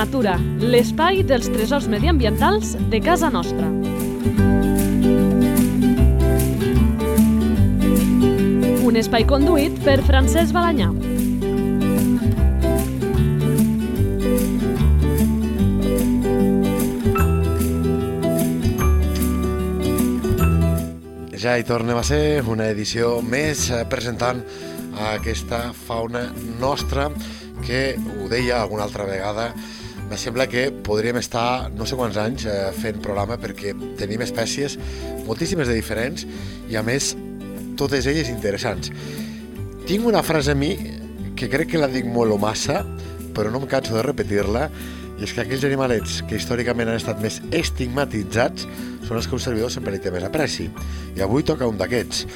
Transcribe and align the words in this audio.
natura, 0.00 0.38
l'espai 0.64 1.18
dels 1.28 1.50
tresors 1.52 1.84
mediambientals 1.92 2.70
de 2.88 2.98
casa 3.04 3.28
nostra. 3.28 3.66
Un 8.88 8.96
espai 8.96 9.26
conduït 9.28 9.76
per 9.84 9.98
Francesc 10.06 10.54
Balanyà. 10.56 10.88
Ja 21.40 21.58
hi 21.58 21.66
tornem 21.68 22.00
a 22.00 22.06
ser, 22.08 22.40
una 22.48 22.70
edició 22.72 23.18
més 23.20 23.66
eh, 23.68 23.82
presentant 23.84 24.40
aquesta 25.12 25.74
fauna 25.76 26.24
nostra 26.56 27.10
que 27.66 27.84
ho 27.98 28.30
deia 28.32 28.62
alguna 28.62 28.88
altra 28.88 29.04
vegada 29.04 29.50
me 30.10 30.18
sembla 30.18 30.48
que 30.50 30.72
podríem 30.72 31.20
estar 31.22 31.70
no 31.70 31.86
sé 31.86 31.94
quants 31.94 32.18
anys 32.18 32.44
eh, 32.50 32.72
fent 32.74 32.98
programa 32.98 33.38
perquè 33.38 33.76
tenim 33.96 34.24
espècies 34.26 34.74
moltíssimes 35.28 35.70
de 35.70 35.76
diferents 35.78 36.26
i 36.68 36.74
a 36.74 36.82
més 36.82 37.12
totes 37.78 38.08
elles 38.10 38.28
interessants. 38.28 38.90
Tinc 39.86 40.06
una 40.06 40.24
frase 40.26 40.52
a 40.52 40.58
mi 40.58 40.74
que 41.38 41.48
crec 41.48 41.70
que 41.72 41.80
la 41.80 41.88
dic 41.88 42.10
molt 42.10 42.34
o 42.34 42.40
massa, 42.42 42.82
però 43.32 43.54
no 43.54 43.62
em 43.62 43.70
canso 43.70 43.94
de 43.94 44.02
repetir-la, 44.04 44.66
i 45.20 45.24
és 45.24 45.32
que 45.36 45.44
aquells 45.44 45.64
animalets 45.68 46.20
que 46.26 46.36
històricament 46.40 46.90
han 46.90 46.98
estat 46.98 47.20
més 47.22 47.38
estigmatitzats 47.54 48.66
són 49.06 49.18
els 49.20 49.28
que 49.28 49.36
un 49.36 49.42
servidor 49.44 49.70
sempre 49.72 49.94
li 49.94 50.00
té 50.02 50.10
més 50.12 50.26
apreci. 50.26 50.66
I 51.16 51.22
avui 51.24 51.46
toca 51.46 51.68
un 51.68 51.78
d'aquests. 51.80 52.26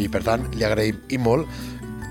I 0.00 0.06
per 0.12 0.22
tant 0.26 0.46
li 0.54 0.64
agraïm 0.66 1.02
i 1.10 1.18
molt 1.18 1.48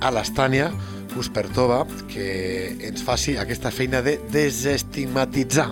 a 0.02 0.12
l'Estània 0.12 0.72
Cuspertova 1.14 1.84
que 2.10 2.76
ens 2.90 3.04
faci 3.06 3.38
aquesta 3.38 3.72
feina 3.72 4.02
de 4.06 4.18
desestigmatitzar 4.34 5.70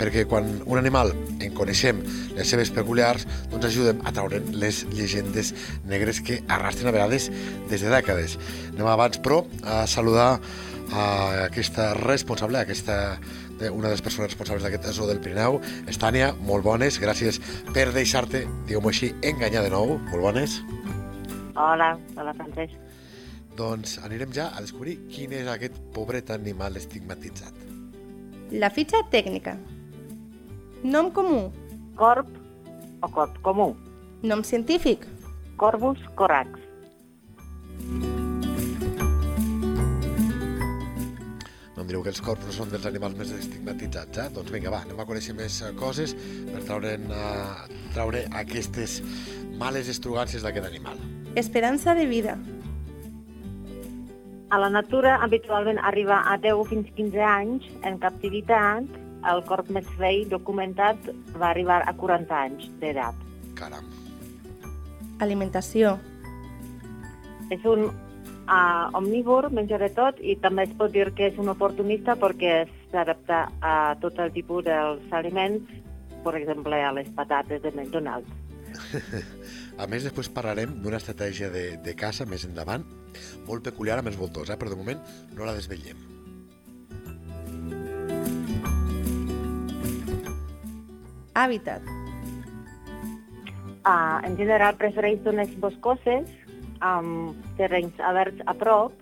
perquè 0.00 0.24
quan 0.24 0.46
un 0.64 0.80
animal 0.80 1.12
en 1.44 1.52
coneixem 1.52 2.00
les 2.32 2.48
seves 2.48 2.70
peculiars, 2.72 3.26
doncs 3.52 3.68
ajudem 3.68 4.00
a 4.08 4.14
treure 4.16 4.40
les 4.56 4.86
llegendes 4.94 5.52
negres 5.88 6.22
que 6.24 6.40
arrastren 6.48 6.88
a 6.88 6.94
vegades 6.96 7.28
des 7.68 7.84
de 7.84 7.92
dècades. 7.92 8.38
Anem 8.72 8.88
abans, 8.88 9.20
però, 9.20 9.42
a 9.60 9.84
saludar 9.84 10.30
a 10.90 11.04
aquesta 11.44 11.92
responsable, 12.00 12.58
a 12.58 12.64
aquesta 12.64 12.96
una 13.68 13.90
de 13.90 13.92
les 13.92 14.00
persones 14.00 14.30
responsables 14.30 14.64
d'aquest 14.64 14.88
zoo 14.96 15.08
del 15.10 15.20
Pirineu. 15.20 15.60
Estània, 15.90 16.32
molt 16.48 16.64
bones, 16.64 16.96
gràcies 17.02 17.42
per 17.74 17.90
deixar-te, 17.92 18.46
diguem-ho 18.64 18.88
així, 18.88 19.12
enganyar 19.20 19.66
de 19.66 19.74
nou. 19.76 19.98
Molt 20.08 20.30
bones. 20.30 20.62
Hola, 21.60 21.98
hola 22.16 22.32
Francesc. 22.38 22.79
Doncs 23.60 23.98
anirem 24.00 24.30
ja 24.32 24.46
a 24.56 24.62
descobrir 24.64 24.94
quin 25.12 25.34
és 25.36 25.48
aquest 25.52 25.74
pobret 25.92 26.30
animal 26.32 26.78
estigmatitzat. 26.80 27.58
La 28.56 28.70
fitxa 28.72 29.02
tècnica. 29.12 29.52
Nom 30.82 31.10
comú. 31.12 31.50
Corp 31.98 32.30
o 33.04 33.10
corp 33.12 33.36
comú. 33.44 33.74
Nom 34.24 34.40
científic. 34.48 35.04
Corvus 35.60 36.00
corax. 36.16 36.56
No 41.76 41.84
em 41.84 41.90
direu 41.90 42.00
que 42.00 42.14
els 42.14 42.22
corps 42.24 42.40
no 42.46 42.54
són 42.56 42.72
dels 42.72 42.88
animals 42.88 43.18
més 43.18 43.34
estigmatitzats, 43.42 44.22
eh? 44.24 44.28
Doncs 44.38 44.54
vinga, 44.54 44.72
va, 44.72 44.80
anem 44.88 45.04
a 45.04 45.06
conèixer 45.08 45.36
més 45.36 45.60
eh, 45.60 45.74
coses 45.76 46.16
per 46.48 46.64
traure, 46.64 46.96
uh, 47.12 47.68
traure 47.92 48.24
aquestes 48.40 49.02
males 49.60 49.92
estrugàncies 49.92 50.48
d'aquest 50.48 50.70
animal. 50.70 50.96
Esperança 51.36 51.92
de 51.96 52.08
vida. 52.08 52.38
A 54.50 54.58
la 54.58 54.68
natura 54.68 55.14
habitualment 55.22 55.78
arriba 55.78 56.24
a 56.26 56.36
10 56.36 56.66
fins 56.66 56.88
15 56.96 57.22
anys. 57.22 57.66
En 57.86 58.00
captivitat, 58.02 58.86
el 59.30 59.42
corp 59.46 59.68
més 59.70 59.86
vell 60.00 60.24
documentat 60.30 61.10
va 61.38 61.52
arribar 61.52 61.82
a 61.86 61.94
40 61.94 62.34
anys 62.34 62.66
d'edat. 62.82 63.14
Caram. 63.54 63.86
Alimentació. 65.22 65.94
És 67.54 67.62
un 67.62 67.86
uh, 67.86 68.90
omnívor, 68.98 69.50
menja 69.54 69.78
de 69.78 69.90
tot, 69.94 70.18
i 70.18 70.34
també 70.42 70.66
es 70.66 70.74
pot 70.78 70.90
dir 70.90 71.06
que 71.14 71.30
és 71.30 71.38
un 71.38 71.52
oportunista 71.52 72.16
perquè 72.18 72.64
s'adapta 72.90 73.44
a 73.62 73.74
tot 74.02 74.18
el 74.18 74.34
tipus 74.34 74.66
dels 74.66 75.14
aliments, 75.14 75.62
per 76.24 76.34
exemple, 76.40 76.74
a 76.74 76.90
les 76.96 77.10
patates 77.14 77.62
de 77.62 77.70
McDonald's. 77.70 78.34
A 79.78 79.86
més, 79.86 80.04
després 80.04 80.30
parlarem 80.32 80.74
d'una 80.82 80.98
estratègia 80.98 81.50
de, 81.52 81.76
de 81.84 81.94
caça 81.98 82.26
més 82.26 82.44
endavant, 82.48 82.84
molt 83.46 83.64
peculiar 83.66 83.98
amb 84.00 84.10
els 84.10 84.18
voltors, 84.18 84.50
eh? 84.50 84.58
però 84.58 84.72
de 84.72 84.78
moment 84.78 85.00
no 85.36 85.46
la 85.46 85.54
desvetllem. 85.56 86.06
Hàbitat. 91.40 91.86
Uh, 93.80 94.18
en 94.28 94.34
general 94.36 94.76
prefereix 94.76 95.22
zones 95.24 95.52
boscoses, 95.62 96.28
amb 96.84 97.36
terrenys 97.56 97.96
oberts 98.10 98.42
a 98.48 98.54
prop, 98.56 98.96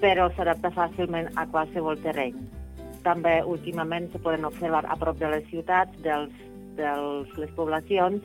però 0.00 0.28
s'adapta 0.32 0.70
fàcilment 0.72 1.28
a 1.36 1.44
qualsevol 1.50 1.98
terreny. 2.04 2.36
També 3.04 3.38
últimament 3.46 4.08
se 4.12 4.20
poden 4.22 4.46
observar 4.48 4.84
a 4.86 4.96
prop 5.00 5.18
de 5.20 5.30
les 5.32 5.44
ciutats, 5.50 5.94
dels, 6.04 6.32
dels 6.78 7.34
les 7.40 7.52
poblacions, 7.56 8.24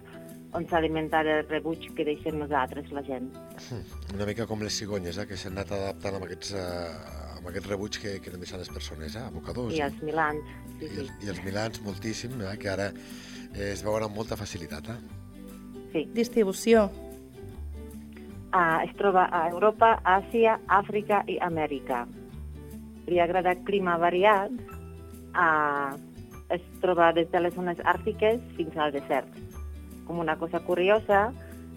on 0.53 0.68
s'alimenta 0.69 1.22
el 1.25 1.47
rebuig 1.50 1.90
que 1.97 2.06
deixem 2.06 2.38
nosaltres, 2.40 2.91
la 2.94 3.03
gent. 3.08 3.31
Una 4.14 4.28
mica 4.30 4.47
com 4.50 4.62
les 4.62 4.78
cigonyes, 4.78 5.18
eh, 5.18 5.28
que 5.30 5.38
s'han 5.40 5.58
anat 5.58 5.74
adaptant 5.78 6.19
amb 6.19 6.28
aquests, 6.28 6.53
eh, 6.53 7.34
amb 7.40 7.50
aquests 7.50 7.72
rebuig 7.72 8.00
que, 8.03 8.16
que 8.22 8.38
deixant 8.38 8.62
les 8.62 8.69
persones, 8.69 9.18
eh, 9.18 9.25
abocadors. 9.31 9.74
I 9.75 9.84
els 9.88 10.00
milans. 10.06 10.53
Sí, 10.78 10.86
I, 10.86 10.94
sí. 10.94 11.02
els, 11.06 11.12
I 11.25 11.34
els 11.36 11.44
milans, 11.47 11.84
moltíssim, 11.86 12.40
eh, 12.41 12.56
que 12.62 12.72
ara 12.72 12.91
eh, 12.94 13.74
es 13.74 13.84
veuen 13.86 14.08
amb 14.08 14.18
molta 14.22 14.40
facilitat. 14.40 14.94
Eh? 14.94 15.22
sí. 15.94 16.08
Distribució. 16.14 16.90
Uh, 18.53 18.84
es 18.85 18.94
troba 19.00 19.28
a 19.31 19.47
Europa, 19.50 19.96
Àsia, 20.06 20.59
Àfrica 20.70 21.24
i 21.30 21.40
Amèrica. 21.41 22.03
Li 23.09 23.20
agrada 23.20 23.56
clima 23.66 23.97
variat. 24.02 24.53
Uh, 25.34 25.97
es 26.53 26.62
troba 26.84 27.09
des 27.18 27.30
de 27.31 27.41
les 27.41 27.56
zones 27.56 27.80
àrtiques 27.90 28.41
fins 28.58 28.78
al 28.78 28.94
desert. 28.94 29.30
Com 30.08 30.19
una 30.19 30.38
cosa 30.38 30.59
curiosa, 30.66 31.31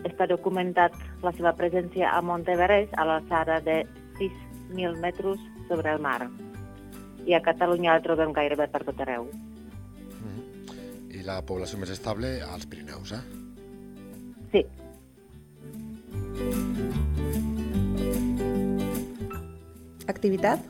està 0.04 0.26
documentat 0.31 0.94
la 1.22 1.32
seva 1.37 1.54
presència 1.56 2.10
a 2.12 2.22
Monteverest 2.22 2.94
a 2.98 3.06
l'alçada 3.09 3.60
de 3.60 3.82
6.000 4.20 5.00
metres 5.03 5.41
sobre 5.69 5.92
el 5.92 6.00
mar. 6.00 6.28
I 7.26 7.34
a 7.34 7.42
Catalunya 7.42 7.97
el 7.97 8.03
trobem 8.03 8.32
gairebé 8.32 8.69
per 8.70 8.84
tot 8.84 9.00
arreu. 9.00 9.25
Mm 9.26 10.32
-hmm. 10.32 11.20
I 11.20 11.22
la 11.22 11.42
població 11.42 11.78
més 11.78 11.91
estable 11.91 12.41
als 12.42 12.66
Pirineus, 12.66 13.12
eh? 13.12 13.25
Sí, 14.53 14.66
Activitat. 20.06 20.60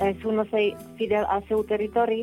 és 0.00 0.22
un 0.24 0.40
ocell 0.40 0.70
fidel 0.96 1.26
al 1.28 1.42
seu 1.48 1.60
territori, 1.68 2.22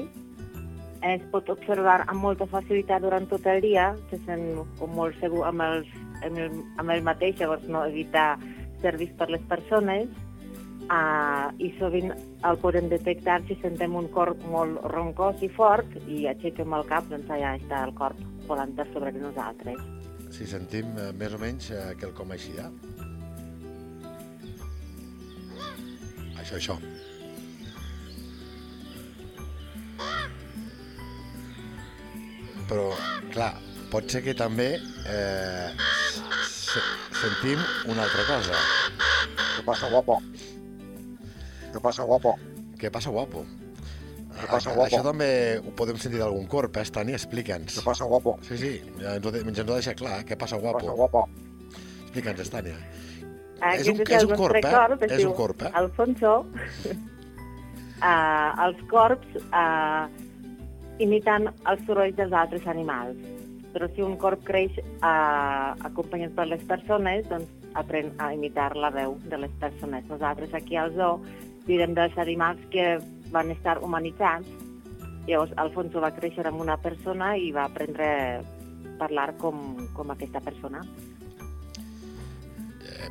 es 1.06 1.24
pot 1.32 1.50
observar 1.50 2.04
amb 2.08 2.22
molta 2.22 2.48
facilitat 2.50 3.04
durant 3.04 3.28
tot 3.30 3.46
el 3.48 3.62
dia, 3.62 3.90
se 4.12 4.20
sent 4.26 4.64
com 4.80 4.94
molt 4.98 5.18
segur 5.22 5.44
amb, 5.50 5.62
els, 5.66 5.90
amb, 6.24 6.38
el, 6.38 6.62
amb 6.78 6.96
el 6.96 7.04
mateix, 7.06 7.38
llavors 7.40 7.68
no 7.70 7.86
evitar 7.86 8.38
ser 8.82 8.96
vist 8.98 9.14
per 9.18 9.30
les 9.34 9.44
persones, 9.50 10.10
uh, 10.88 11.50
i 11.60 11.72
sovint 11.80 12.14
el 12.48 12.60
podem 12.62 12.90
detectar 12.92 13.40
si 13.48 13.58
sentem 13.62 13.96
un 13.98 14.10
corp 14.14 14.42
molt 14.52 14.82
roncós 14.94 15.42
i 15.46 15.50
fort 15.54 15.98
i 16.08 16.26
aixequem 16.32 16.76
el 16.78 16.86
cap, 16.90 17.08
doncs 17.12 17.32
allà 17.34 17.56
està 17.60 17.84
el 17.88 17.94
corp 17.98 18.22
volant 18.48 18.76
sobre 18.94 19.12
de 19.12 19.24
nosaltres. 19.24 19.82
Si 20.32 20.48
sentim 20.48 20.92
eh, 21.00 21.12
més 21.16 21.34
o 21.36 21.40
menys 21.40 21.72
eh, 21.72 21.84
quelcom 22.00 22.32
així, 22.36 22.54
eh? 22.60 22.68
Això, 26.38 26.60
això. 26.60 26.97
Però, 32.68 32.90
clar, 33.32 33.54
pot 33.92 34.10
ser 34.12 34.22
que 34.26 34.34
també 34.36 34.74
eh, 35.08 35.70
se 36.48 36.82
sentim 37.22 37.62
una 37.88 38.04
altra 38.04 38.26
cosa. 38.28 38.58
¿Qué 39.56 39.64
pasa, 39.66 39.90
guapo? 39.90 40.20
¿Qué 41.72 41.80
pasa, 41.80 42.04
guapo? 42.04 42.36
Què 42.78 42.92
passa, 42.94 43.10
guapo? 43.14 43.46
Què 44.38 44.46
passa, 44.52 44.74
guapo? 44.76 44.86
Això 44.86 45.02
també 45.06 45.30
ho 45.64 45.72
podem 45.80 45.98
sentir 45.98 46.20
d'algun 46.22 46.46
corp, 46.52 46.76
eh, 46.78 46.84
Estani? 46.86 47.16
Explica'ns. 47.18 47.80
¿Qué 47.80 47.86
pasa, 47.86 48.06
guapo? 48.06 48.36
Sí, 48.46 48.58
sí, 48.62 48.74
ja 49.02 49.16
ens 49.18 49.26
ho, 49.26 49.32
de, 49.34 49.40
ens 49.48 49.58
ho 49.60 49.66
ha 49.66 49.80
deixat 49.80 49.98
clar. 49.98 50.20
eh? 50.22 50.26
Què 50.28 50.38
passa, 50.38 50.60
¿Qué 50.60 50.68
pasa, 50.68 50.84
guapo? 50.84 50.96
guapo? 51.00 51.30
Explica'ns, 52.04 52.44
Estània. 52.46 52.78
Aquest 53.58 53.90
un- 53.90 54.04
el 54.06 54.12
és 54.14 54.24
un 54.28 54.36
corp, 54.38 54.56
eh? 54.60 54.62
corp, 54.70 55.04
es 55.08 55.12
És 55.16 55.26
un 55.26 55.34
corp, 55.34 55.62
eh? 55.66 55.72
Alfonso. 55.74 56.36
uh, 57.98 58.50
els 58.68 58.84
corps 58.92 59.26
uh, 59.50 60.06
imiten 61.04 61.50
els 61.70 61.84
sorolls 61.86 62.16
dels 62.18 62.34
altres 62.34 62.68
animals. 62.68 63.18
Però 63.74 63.90
si 63.94 64.02
un 64.02 64.16
corp 64.18 64.42
creix 64.48 64.78
uh, 64.80 65.76
acompanyat 65.86 66.34
per 66.38 66.48
les 66.50 66.64
persones, 66.70 67.28
doncs 67.30 67.52
aprèn 67.78 68.14
a 68.18 68.32
imitar 68.34 68.72
la 68.76 68.90
veu 68.94 69.18
de 69.30 69.38
les 69.38 69.54
persones. 69.62 70.08
Nosaltres 70.10 70.54
aquí 70.58 70.78
al 70.80 70.96
zoo 70.96 71.20
direm 71.68 71.94
dels 71.94 72.18
animals 72.18 72.64
que 72.74 72.96
van 73.32 73.52
estar 73.52 73.78
humanitzats. 73.84 74.50
Llavors, 75.28 75.52
Alfonso 75.60 76.02
va 76.02 76.14
créixer 76.16 76.48
amb 76.48 76.64
una 76.64 76.78
persona 76.80 77.36
i 77.36 77.52
va 77.52 77.68
aprendre 77.68 78.08
a 78.08 78.42
parlar 78.98 79.34
com, 79.38 79.76
com 79.94 80.14
aquesta 80.14 80.42
persona. 80.42 80.82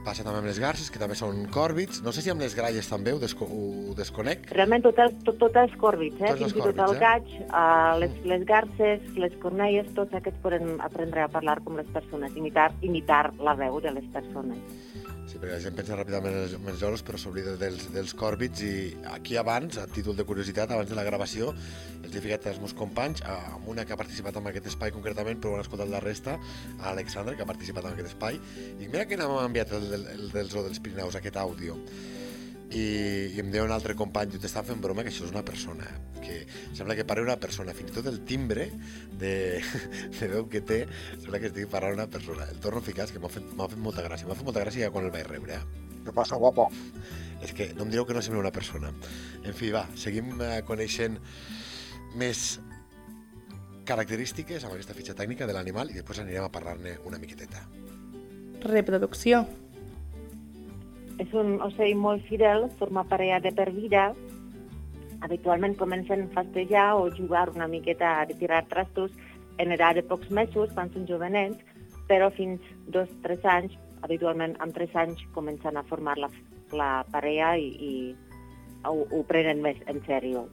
Passa 0.07 0.23
també 0.23 0.39
amb 0.39 0.47
les 0.47 0.61
garces, 0.63 0.87
que 0.93 1.01
també 1.03 1.17
són 1.19 1.41
còrbits. 1.51 1.99
No 2.07 2.13
sé 2.15 2.23
si 2.23 2.31
amb 2.31 2.45
les 2.45 2.55
gralles 2.55 2.87
també 2.87 3.11
ho, 3.11 3.19
desco 3.19 3.49
ho 3.51 3.95
desconec. 3.99 4.45
Realment 4.55 4.85
tot, 4.85 5.01
el, 5.03 5.17
tot, 5.27 5.41
tot 5.41 5.59
els 5.59 5.75
còrbits, 5.83 6.21
eh? 6.21 6.31
Tots 6.31 6.45
fins 6.45 6.55
i 6.55 6.63
tot 6.63 6.83
el 6.85 6.95
eh? 6.95 7.01
gaig, 7.01 7.33
uh, 7.49 7.97
les, 7.99 8.15
les 8.31 8.45
garces, 8.47 9.03
les 9.19 9.35
cornelles, 9.43 9.91
tots 9.99 10.15
aquests 10.15 10.39
poden 10.45 10.77
aprendre 10.87 11.25
a 11.25 11.29
parlar 11.33 11.59
com 11.67 11.81
les 11.81 11.91
persones, 11.97 12.39
imitar, 12.39 12.69
imitar 12.87 13.25
la 13.43 13.57
veu 13.59 13.81
de 13.83 13.97
les 13.99 14.07
persones. 14.15 14.63
Sí, 15.27 15.41
perquè 15.43 15.57
la 15.57 15.63
gent 15.63 15.75
pensa 15.75 15.97
ràpidament 15.99 16.37
en 16.37 16.45
els, 16.45 16.53
en 16.55 16.69
els 16.71 16.79
lloros, 16.83 17.03
però 17.03 17.19
s'oblida 17.19 17.57
dels, 17.59 17.89
dels 17.91 18.13
còrbits 18.15 18.61
i 18.63 18.75
aquí 19.11 19.35
abans, 19.41 19.75
a 19.83 19.89
títol 19.91 20.15
de 20.15 20.23
curiositat, 20.29 20.71
abans 20.71 20.87
de 20.93 20.95
la 20.95 21.03
gravació, 21.09 21.49
els 22.05 22.15
he 22.15 22.23
ficat 22.23 22.47
als 22.53 22.61
meus 22.63 22.77
companys, 22.79 23.25
amb 23.27 23.67
una 23.73 23.83
que 23.85 23.97
ha 23.97 23.99
participat 23.99 24.39
en 24.39 24.47
aquest 24.53 24.71
espai 24.71 24.95
concretament, 24.95 25.41
però 25.43 25.57
han 25.59 25.65
escoltat 25.67 25.91
la 25.91 25.99
resta, 26.05 26.37
a 26.79 26.93
Alexandra, 26.93 27.35
que 27.35 27.43
ha 27.43 27.51
participat 27.51 27.89
en 27.91 27.97
aquest 27.97 28.13
espai, 28.15 28.39
i 28.79 28.87
mira 28.87 29.03
que 29.11 29.19
m'ha 29.19 29.43
enviat 29.49 29.75
el, 29.81 29.89
del- 29.97 30.07
el, 30.15 30.29
del 30.37 30.53
zoo 30.55 30.63
dels 30.69 30.79
Pirineus, 30.79 31.19
aquest 31.19 31.43
àudio. 31.43 31.75
I, 32.67 32.85
i 33.37 33.39
em 33.39 33.51
deia 33.53 33.63
un 33.63 33.71
altre 33.71 33.95
company, 33.95 34.33
diu, 34.33 34.43
t'estan 34.43 34.67
fent 34.67 34.81
broma 34.83 35.05
que 35.07 35.13
això 35.13 35.25
és 35.27 35.33
una 35.35 35.45
persona, 35.47 35.87
que 36.19 36.41
sembla 36.75 36.97
que 36.99 37.05
parla 37.07 37.23
una 37.29 37.39
persona, 37.39 37.75
fins 37.77 37.93
i 37.93 37.97
tot 37.99 38.09
el 38.11 38.21
timbre 38.27 38.69
de, 39.21 39.63
de 40.19 40.31
veu 40.33 40.49
que 40.51 40.65
té, 40.67 40.83
sembla 41.23 41.41
que 41.43 41.53
estigui 41.53 41.71
parlant 41.71 42.01
una 42.01 42.09
persona. 42.11 42.49
El 42.51 42.59
torno 42.65 42.83
a 42.83 42.87
ficar, 42.87 43.07
que 43.13 43.23
m'ha 43.23 43.31
fet, 43.31 43.47
m'ha 43.55 43.71
fet 43.71 43.83
molta 43.83 44.05
gràcia, 44.07 44.27
m'ha 44.27 44.39
fet 44.39 44.49
molta 44.49 44.65
gràcia 44.67 44.89
ja 44.89 44.95
quan 44.95 45.07
el 45.07 45.15
vaig 45.15 45.29
rebre, 45.31 45.61
eh? 45.61 45.85
¿Qué 46.07 46.13
pasa, 46.15 46.37
guapo? 46.39 46.69
És 47.43 47.51
que 47.53 47.73
no 47.75 47.83
em 47.83 47.91
direu 47.91 48.07
que 48.07 48.15
no 48.15 48.23
sembla 48.23 48.45
una 48.45 48.55
persona. 48.55 48.93
En 49.43 49.55
fi, 49.55 49.73
va, 49.75 49.83
seguim 49.99 50.37
eh, 50.39 50.61
coneixent 50.67 51.19
més 52.17 52.61
característiques 53.87 54.65
amb 54.65 54.75
aquesta 54.75 54.95
fitxa 54.95 55.15
tècnica 55.19 55.47
de 55.47 55.55
l'animal 55.55 55.91
i 55.91 55.99
després 55.99 56.23
anirem 56.23 56.47
a 56.47 56.53
parlar-ne 56.53 56.97
una 57.07 57.19
miqueteta. 57.23 57.67
Reproducció. 58.67 59.45
És 61.23 61.33
un 61.33 61.57
ocell 61.65 61.97
molt 61.97 62.25
fidel, 62.29 62.67
forma 62.81 63.07
parella 63.09 63.41
de 63.41 63.53
per 63.57 63.71
vida. 63.73 64.11
Habitualment 65.25 65.77
comencen 65.81 66.27
a 66.27 66.35
festejar 66.35 66.91
o 66.99 67.09
jugar 67.11 67.49
una 67.55 67.69
miqueta 67.69 68.21
a 68.21 68.27
tirar 68.27 68.67
trastos 68.69 69.13
en 69.59 69.73
edat 69.73 69.97
de 69.97 70.05
pocs 70.05 70.31
mesos, 70.31 70.73
quan 70.77 70.93
són 70.93 71.09
jovenets, 71.09 71.63
però 72.11 72.29
fins 72.31 72.61
dos, 72.93 73.09
tres 73.25 73.45
anys, 73.49 73.73
habitualment 74.05 74.55
amb 74.61 74.77
tres 74.77 74.93
anys, 74.95 75.25
comencen 75.33 75.77
a 75.77 75.87
formar 75.89 76.19
la, 76.21 76.29
la 76.77 76.91
parella 77.11 77.55
i, 77.57 77.73
i 77.81 77.93
ho, 78.85 79.07
ho 79.09 79.23
prenen 79.31 79.65
més 79.65 79.81
en 79.89 80.03
sèrio. 80.07 80.45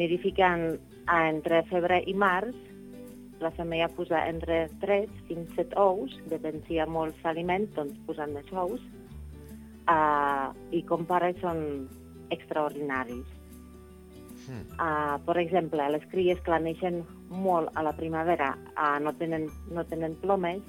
Nidifiquen 0.00 0.78
entre 1.12 1.62
febrer 1.68 2.00
i 2.08 2.16
març, 2.16 2.56
la 3.42 3.50
femella 3.50 3.88
posa 3.90 4.22
entre 4.30 4.68
3 4.80 5.10
fins 5.28 5.52
7 5.58 5.76
ous, 5.82 6.14
depèn 6.30 6.62
si 6.66 6.76
hi 6.76 6.80
ha 6.80 6.86
molts 6.86 7.24
aliments, 7.26 7.72
doncs 7.76 7.98
posen 8.06 8.32
més 8.36 8.48
ous, 8.54 8.80
uh, 9.88 10.50
i 10.70 10.82
com 10.88 11.06
pares 11.08 11.38
són 11.42 11.62
extraordinaris. 12.30 13.38
Uh, 14.50 15.16
per 15.22 15.36
exemple, 15.38 15.84
les 15.94 16.04
cries 16.10 16.40
que 16.42 16.58
neixen 16.58 17.02
molt 17.30 17.70
a 17.78 17.84
la 17.86 17.92
primavera 17.94 18.56
uh, 18.74 18.98
no, 19.00 19.12
tenen, 19.14 19.46
no 19.70 19.84
tenen 19.86 20.16
plomes 20.20 20.60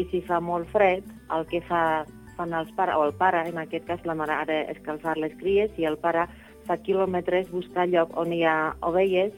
i 0.00 0.06
si 0.08 0.22
fa 0.24 0.40
molt 0.40 0.70
fred, 0.72 1.04
el 1.36 1.44
que 1.50 1.60
fa, 1.68 2.06
fan 2.38 2.56
els 2.56 2.70
pares, 2.78 2.96
o 2.96 3.04
el 3.04 3.12
pare, 3.20 3.44
en 3.50 3.60
aquest 3.60 3.84
cas 3.90 4.06
la 4.08 4.16
mare 4.16 4.38
ha 4.38 4.46
d'escalfar 4.48 5.18
les 5.20 5.36
cries 5.42 5.76
i 5.76 5.86
el 5.90 5.98
pare 6.00 6.26
fa 6.66 6.78
quilòmetres 6.80 7.52
buscar 7.52 7.86
lloc 7.90 8.16
on 8.16 8.32
hi 8.32 8.42
ha 8.48 8.72
ovelles, 8.88 9.36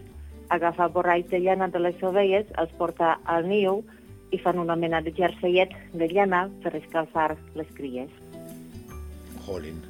agafa 0.55 0.89
borralls 0.95 1.31
de 1.33 1.41
llana 1.43 1.69
de 1.73 1.83
les 1.83 2.03
ovelles, 2.07 2.47
els 2.63 2.75
porta 2.79 3.17
al 3.25 3.49
niu 3.49 3.83
i 4.33 4.39
fan 4.39 4.61
una 4.63 4.77
mena 4.77 5.03
de 5.03 5.13
jerseiet 5.17 5.75
de 5.93 6.09
llana 6.13 6.47
per 6.63 6.77
escalfar 6.79 7.33
les 7.59 7.73
cries. 7.79 8.22
Jolín, 9.53 9.83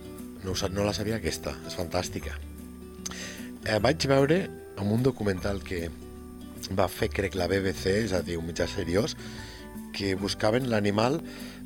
no, 0.43 0.55
no 0.75 0.87
la 0.87 0.95
sabia 0.97 1.21
aquesta, 1.21 1.55
és 1.69 1.79
fantàstica. 1.79 2.35
Eh, 3.63 3.79
vaig 3.79 4.07
veure 4.11 4.43
en 4.81 4.91
un 4.91 5.05
documental 5.07 5.63
que 5.63 5.87
va 6.75 6.89
fer, 6.91 7.11
crec, 7.15 7.37
la 7.39 7.47
BBC, 7.51 7.95
és 8.09 8.15
a 8.17 8.23
dir, 8.27 8.39
un 8.41 8.49
mitjà 8.49 8.67
seriós, 8.71 9.15
que 9.95 10.15
buscaven 10.19 10.67
l'animal 10.73 11.21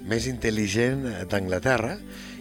més 0.06 0.26
intel·ligent 0.28 1.06
d'Anglaterra 1.30 1.94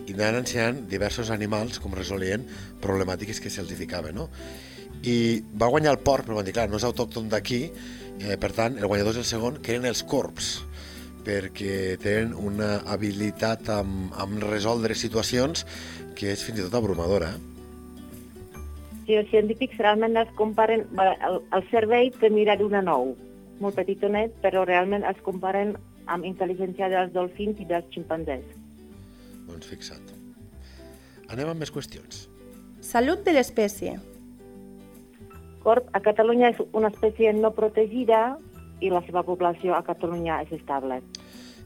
i 0.06 0.14
anaven 0.14 0.42
ensenyant 0.42 0.84
diversos 0.90 1.32
animals 1.34 1.80
com 1.82 1.96
resolien 1.98 2.44
problemàtiques 2.84 3.40
que 3.42 3.54
se'ls 3.54 3.72
ficaven, 3.78 4.18
no? 4.18 4.30
I 5.06 5.42
va 5.56 5.70
guanyar 5.72 5.94
el 5.96 6.02
porc, 6.04 6.28
però 6.28 6.40
van 6.40 6.48
dir, 6.48 6.56
clar, 6.58 6.68
no 6.70 6.82
és 6.82 6.88
autòcton 6.88 7.30
d'aquí, 7.32 7.62
eh, 8.20 8.36
per 8.42 8.52
tant, 8.58 8.80
el 8.80 8.90
guanyador 8.90 9.16
és 9.16 9.24
el 9.24 9.30
segon, 9.30 9.62
que 9.62 9.76
eren 9.76 9.88
els 9.90 10.04
corps, 10.04 10.58
perquè 11.26 11.98
tenen 12.02 12.34
una 12.38 12.80
habilitat 12.86 13.70
amb, 13.74 14.14
amb 14.22 14.46
resoldre 14.46 14.96
situacions 14.96 15.66
que 16.16 16.32
és 16.32 16.44
fins 16.46 16.62
i 16.62 16.66
tot 16.68 16.78
abrumadora. 16.80 17.34
eh? 17.36 17.56
Sí, 19.06 19.14
els 19.14 19.30
científics 19.30 19.78
realment 19.78 20.18
es 20.18 20.32
comparen... 20.38 20.88
El, 21.02 21.42
el 21.54 21.66
cervell 21.70 22.14
té 22.22 22.32
mira 22.34 22.56
d'una 22.58 22.82
nou, 22.86 23.14
molt 23.62 23.78
petitonet, 23.78 24.34
però 24.42 24.64
realment 24.66 25.06
es 25.06 25.20
comparen 25.26 25.76
amb 26.10 26.26
intel·ligència 26.26 26.90
dels 26.90 27.14
dolfins 27.14 27.62
i 27.62 27.68
dels 27.70 27.86
ximpanzés. 27.94 28.46
Doncs 29.46 29.70
fixa't. 29.70 30.14
Anem 31.30 31.52
amb 31.52 31.62
més 31.62 31.74
qüestions. 31.74 32.26
Salut 32.86 33.22
de 33.26 33.34
l'espècie. 33.34 33.96
Corp, 35.66 35.88
a 35.98 36.02
Catalunya 36.06 36.52
és 36.54 36.60
una 36.78 36.92
espècie 36.94 37.32
no 37.34 37.50
protegida 37.54 38.38
i 38.86 38.92
la 38.94 39.02
seva 39.08 39.24
població 39.26 39.74
a 39.78 39.82
Catalunya 39.86 40.42
és 40.46 40.52
estable. 40.60 41.00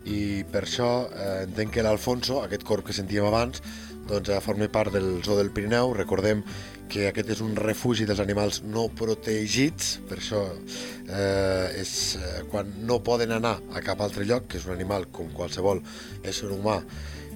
I 0.07 0.46
per 0.48 0.63
això 0.63 0.90
eh, 1.10 1.44
entenc 1.44 1.75
que 1.75 1.84
l'Alfonso, 1.84 2.40
aquest 2.44 2.63
corp 2.68 2.88
que 2.88 2.96
sentíem 2.96 3.28
abans, 3.28 3.62
doncs 4.10 4.31
eh, 4.31 4.40
forma 4.42 4.69
part 4.72 4.94
del 4.96 5.19
Zoo 5.25 5.38
del 5.38 5.51
Pirineu. 5.51 5.94
Recordem 5.98 6.44
que 6.90 7.06
aquest 7.10 7.30
és 7.36 7.44
un 7.46 7.54
refugi 7.60 8.07
dels 8.10 8.22
animals 8.24 8.63
no 8.66 8.88
protegits, 8.98 10.00
per 10.10 10.18
això 10.18 10.42
eh, 10.50 11.81
és 11.84 11.94
eh, 12.18 12.40
quan 12.50 12.72
no 12.90 13.01
poden 13.06 13.36
anar 13.36 13.60
a 13.75 13.84
cap 13.86 14.01
altre 14.01 14.25
lloc, 14.25 14.50
que 14.50 14.58
és 14.58 14.65
un 14.65 14.74
animal 14.74 15.08
com 15.13 15.29
qualsevol 15.36 15.84
ésser 16.24 16.50
humà 16.50 16.79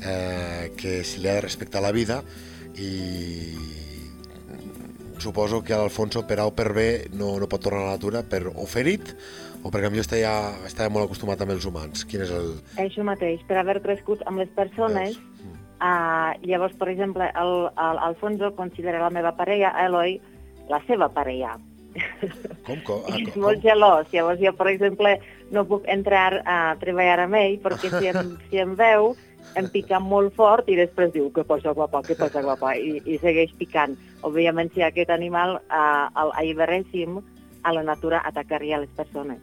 eh, 0.01 0.73
que 0.77 1.03
se 1.05 1.21
li 1.21 1.29
ha 1.29 1.37
de 1.37 1.45
respectar 1.45 1.83
la 1.83 1.93
vida 1.93 2.23
i 2.81 3.53
suposo 5.21 5.61
que 5.63 5.77
l'Alfonso 5.77 6.25
per 6.27 6.39
A 6.41 6.49
o 6.49 6.51
per 6.57 6.73
B 6.73 6.85
no, 7.13 7.37
no 7.39 7.47
pot 7.47 7.63
tornar 7.63 7.83
a 7.83 7.91
la 7.91 7.97
natura 7.97 8.23
per 8.27 8.47
o 8.49 8.65
ferit 8.67 9.13
o 9.63 9.71
perquè 9.71 9.89
potser 9.89 10.03
està, 10.03 10.19
ja, 10.19 10.35
està 10.67 10.89
molt 10.91 11.07
acostumat 11.07 11.41
amb 11.43 11.55
els 11.55 11.65
humans. 11.67 12.05
Quin 12.09 12.25
és 12.25 12.31
el... 12.35 12.53
Això 12.83 13.05
mateix, 13.07 13.43
per 13.47 13.61
haver 13.61 13.79
crescut 13.83 14.23
amb 14.27 14.43
les 14.43 14.51
persones, 14.55 15.15
Veus? 15.15 15.59
uh, 15.79 16.31
llavors, 16.43 16.75
per 16.79 16.89
exemple, 16.91 17.29
el, 17.39 17.53
el 17.71 18.01
Alfonso 18.09 18.51
considera 18.59 19.03
la 19.03 19.11
meva 19.13 19.33
parella, 19.39 19.73
Eloi, 19.85 20.17
la 20.69 20.81
seva 20.87 21.09
parella. 21.13 21.55
Com, 22.65 22.79
com? 22.87 23.03
Ah, 23.07 23.19
és 23.19 23.29
com, 23.33 23.43
molt 23.45 23.63
gelós. 23.63 24.09
Llavors 24.13 24.41
jo, 24.41 24.53
per 24.57 24.71
exemple, 24.73 25.17
no 25.53 25.65
puc 25.69 25.85
entrar 25.91 26.41
a 26.43 26.57
treballar 26.81 27.21
amb 27.27 27.37
ell 27.39 27.59
perquè 27.63 27.91
si 27.93 28.09
em, 28.11 28.33
si 28.49 28.61
em 28.63 28.73
veu 28.79 29.13
em 29.59 29.67
pica 29.69 29.99
molt 30.01 30.33
fort 30.37 30.69
i 30.71 30.77
després 30.79 31.11
diu 31.13 31.27
què 31.35 31.43
passa 31.45 31.75
guapa, 31.75 32.01
què 32.07 32.15
passa 32.17 32.41
guapa 32.41 32.73
i, 32.79 32.97
i 33.05 33.19
segueix 33.21 33.53
picant. 33.59 33.93
Òbviament 34.25 34.71
si 34.73 34.81
aquest 34.81 35.11
animal 35.13 35.59
uh, 35.59 36.07
l'alliberéssim 36.31 37.19
a 37.63 37.73
la 37.73 37.83
natura 37.83 38.21
atacaria 38.25 38.79
les 38.81 38.91
persones. 38.95 39.39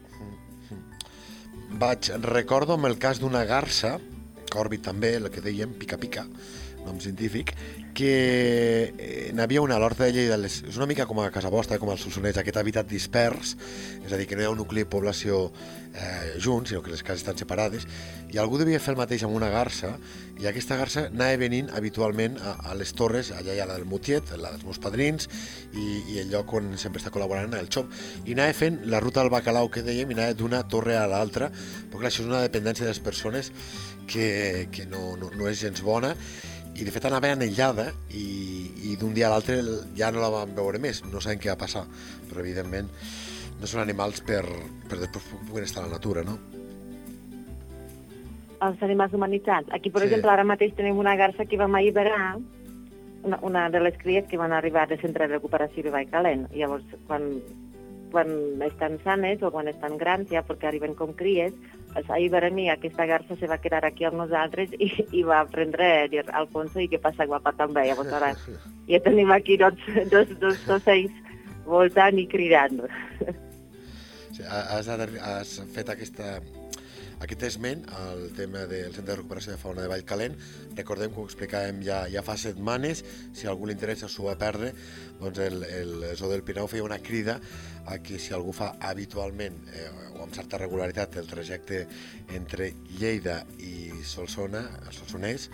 Vaig, 1.81 2.11
recordo 2.25 2.75
amb 2.75 2.89
el 2.89 2.97
cas 2.99 3.21
d'una 3.21 3.45
garça, 3.49 3.97
Corbi 4.51 4.81
també, 4.83 5.15
el 5.15 5.29
que 5.31 5.43
dèiem, 5.43 5.71
pica-pica, 5.79 6.25
nom 6.85 6.99
científic, 6.99 7.53
que 7.93 8.93
eh, 8.97 9.31
n'hi 9.33 9.43
havia 9.43 9.61
una 9.61 9.75
a 9.75 9.81
l'Horta 9.81 10.07
de 10.07 10.15
Lleida, 10.15 10.37
és 10.47 10.77
una 10.77 10.87
mica 10.89 11.05
com 11.09 11.19
a 11.21 11.29
casa 11.33 11.51
vostra, 11.51 11.79
com 11.81 11.91
al 11.91 11.99
Solsonès, 11.99 12.39
aquest 12.39 12.57
habitat 12.57 12.89
dispers, 12.89 13.55
és 14.05 14.11
a 14.11 14.19
dir, 14.19 14.27
que 14.29 14.37
no 14.37 14.43
hi 14.43 14.47
ha 14.47 14.53
un 14.53 14.59
nucli 14.61 14.85
de 14.85 14.89
població 14.89 15.43
eh, 15.93 16.39
junts, 16.39 16.71
sinó 16.71 16.81
que 16.81 16.93
les 16.93 17.03
cases 17.03 17.25
estan 17.25 17.37
separades, 17.39 17.87
i 18.31 18.39
algú 18.39 18.57
devia 18.61 18.79
fer 18.79 18.93
el 18.95 18.99
mateix 19.01 19.25
amb 19.27 19.35
una 19.35 19.51
garça, 19.51 19.91
i 20.41 20.47
aquesta 20.49 20.77
garça 20.79 21.05
anava 21.09 21.37
venint 21.41 21.69
habitualment 21.75 22.39
a, 22.39 22.55
a 22.71 22.77
les 22.79 22.95
torres, 22.97 23.33
allà 23.35 23.53
hi 23.53 23.61
ha 23.61 23.67
la 23.69 23.75
del 23.77 23.89
Mutiet, 23.89 24.31
la 24.39 24.53
dels 24.53 24.63
meus 24.65 24.79
padrins, 24.81 25.27
i, 25.73 25.85
i 26.15 26.21
el 26.23 26.31
lloc 26.31 26.55
on 26.57 26.73
sempre 26.81 27.03
està 27.03 27.11
col·laborant, 27.13 27.53
el 27.59 27.69
XOP, 27.69 27.91
i 28.25 28.37
anava 28.37 28.55
fent 28.57 28.81
la 28.91 29.03
ruta 29.03 29.21
del 29.21 29.33
bacalao 29.33 29.69
que 29.73 29.83
dèiem, 29.85 30.09
i 30.09 30.17
anava 30.17 30.37
d'una 30.39 30.63
torre 30.71 30.95
a 30.97 31.05
l'altra, 31.11 31.51
però 31.51 32.01
clar, 32.01 32.13
això 32.13 32.23
és 32.23 32.31
una 32.31 32.45
dependència 32.47 32.87
de 32.87 32.95
les 32.95 33.03
persones 33.03 33.51
que, 34.07 34.67
que 34.71 34.87
no, 34.87 35.17
no, 35.19 35.29
no 35.35 35.51
és 35.51 35.59
gens 35.61 35.83
bona, 35.85 36.15
i 36.75 36.85
de 36.87 36.91
fet 36.91 37.05
anava 37.09 37.31
anellada 37.35 37.89
i, 38.15 38.91
i 38.91 38.95
d'un 38.99 39.13
dia 39.13 39.27
a 39.27 39.33
l'altre 39.33 39.59
ja 39.97 40.11
no 40.11 40.21
la 40.23 40.29
vam 40.33 40.55
veure 40.55 40.79
més, 40.79 41.03
no 41.11 41.19
sabem 41.21 41.39
què 41.43 41.51
va 41.51 41.59
passar, 41.59 41.83
però 42.29 42.39
evidentment 42.43 42.87
no 43.61 43.67
són 43.69 43.81
animals 43.83 44.21
per, 44.25 44.41
per 44.89 44.97
després 45.01 45.27
poder 45.49 45.65
estar 45.67 45.83
a 45.83 45.87
la 45.87 45.93
natura, 45.97 46.23
no? 46.25 46.37
Els 48.61 48.81
animals 48.85 49.13
humanitzats. 49.17 49.69
Aquí, 49.73 49.89
per 49.89 50.01
Sí. 50.03 50.07
exemple, 50.07 50.31
ara 50.31 50.43
mateix 50.45 50.73
tenim 50.77 50.97
una 51.01 51.15
garça 51.17 51.47
que 51.49 51.57
vam 51.57 51.75
alliberar 51.75 52.37
una, 53.23 53.39
una 53.41 53.69
de 53.69 53.79
les 53.79 53.97
cries 53.97 54.25
que 54.29 54.37
van 54.37 54.53
arribar 54.53 54.87
del 54.87 55.01
centre 55.01 55.27
de 55.27 55.33
recuperació 55.35 55.83
de 55.83 55.91
Baicalent. 55.93 56.47
Llavors, 56.53 56.85
quan, 57.07 57.41
quan 58.11 58.61
estan 58.65 58.97
sanes 59.05 59.41
o 59.43 59.51
quan 59.53 59.69
estan 59.71 59.97
grans, 59.97 60.29
ja 60.31 60.43
perquè 60.45 60.69
arriben 60.69 60.93
com 60.99 61.13
cries, 61.17 61.53
el 61.95 62.05
Sai 62.07 62.29
Beremi, 62.31 62.69
aquesta 62.71 63.05
garça 63.09 63.35
se 63.39 63.49
va 63.51 63.59
quedar 63.63 63.83
aquí 63.87 64.05
amb 64.07 64.21
nosaltres 64.21 64.71
i, 64.79 64.89
i 65.11 65.23
va 65.27 65.41
aprendre 65.43 65.87
a 66.03 66.07
dir 66.11 66.23
Alfonso 66.29 66.79
i 66.79 66.87
què 66.91 67.01
passa 67.03 67.27
guapa 67.27 67.51
també. 67.57 67.87
Llavors 67.89 68.13
ara 68.15 68.31
ja 68.87 69.01
tenim 69.03 69.31
aquí 69.35 69.57
dos, 69.59 69.75
dos, 70.13 70.31
dos 70.39 70.63
ocells 70.77 71.11
voltant 71.67 72.19
i 72.19 72.27
cridant. 72.31 72.83
Sí, 74.31 74.45
has, 74.47 74.87
has 74.87 75.55
fet 75.75 75.91
aquesta, 75.91 76.37
aquest 77.21 77.43
esment 77.45 77.83
al 77.93 78.31
tema 78.37 78.63
del 78.69 78.93
Centre 78.95 79.13
de 79.13 79.17
Recuperació 79.19 79.53
de 79.53 79.59
Fauna 79.61 79.83
de 79.83 79.89
Vallcalent. 79.91 80.37
Recordem 80.77 81.13
que 81.13 81.21
ho 81.21 81.25
explicàvem 81.29 81.81
ja, 81.85 82.01
ja 82.09 82.23
fa 82.25 82.35
setmanes, 82.39 83.03
si 83.37 83.49
algú 83.49 83.69
li 83.69 83.75
interessa 83.77 84.09
s'ho 84.09 84.25
va 84.25 84.37
perdre, 84.41 84.71
doncs 85.19 85.41
el, 85.45 85.61
el 85.63 86.07
Zoo 86.17 86.31
del 86.31 86.45
Pinau 86.47 86.69
feia 86.71 86.85
una 86.87 86.99
crida 87.03 87.37
a 87.85 87.99
que 88.01 88.17
si 88.21 88.33
algú 88.33 88.53
fa 88.57 88.73
habitualment 88.89 89.59
eh, 89.69 89.85
o 90.15 90.23
amb 90.25 90.33
certa 90.33 90.59
regularitat 90.61 91.19
el 91.21 91.29
trajecte 91.29 91.83
entre 92.33 92.71
Lleida 92.97 93.41
i 93.61 94.01
Solsona, 94.05 94.63
Solsonès, 94.89 95.49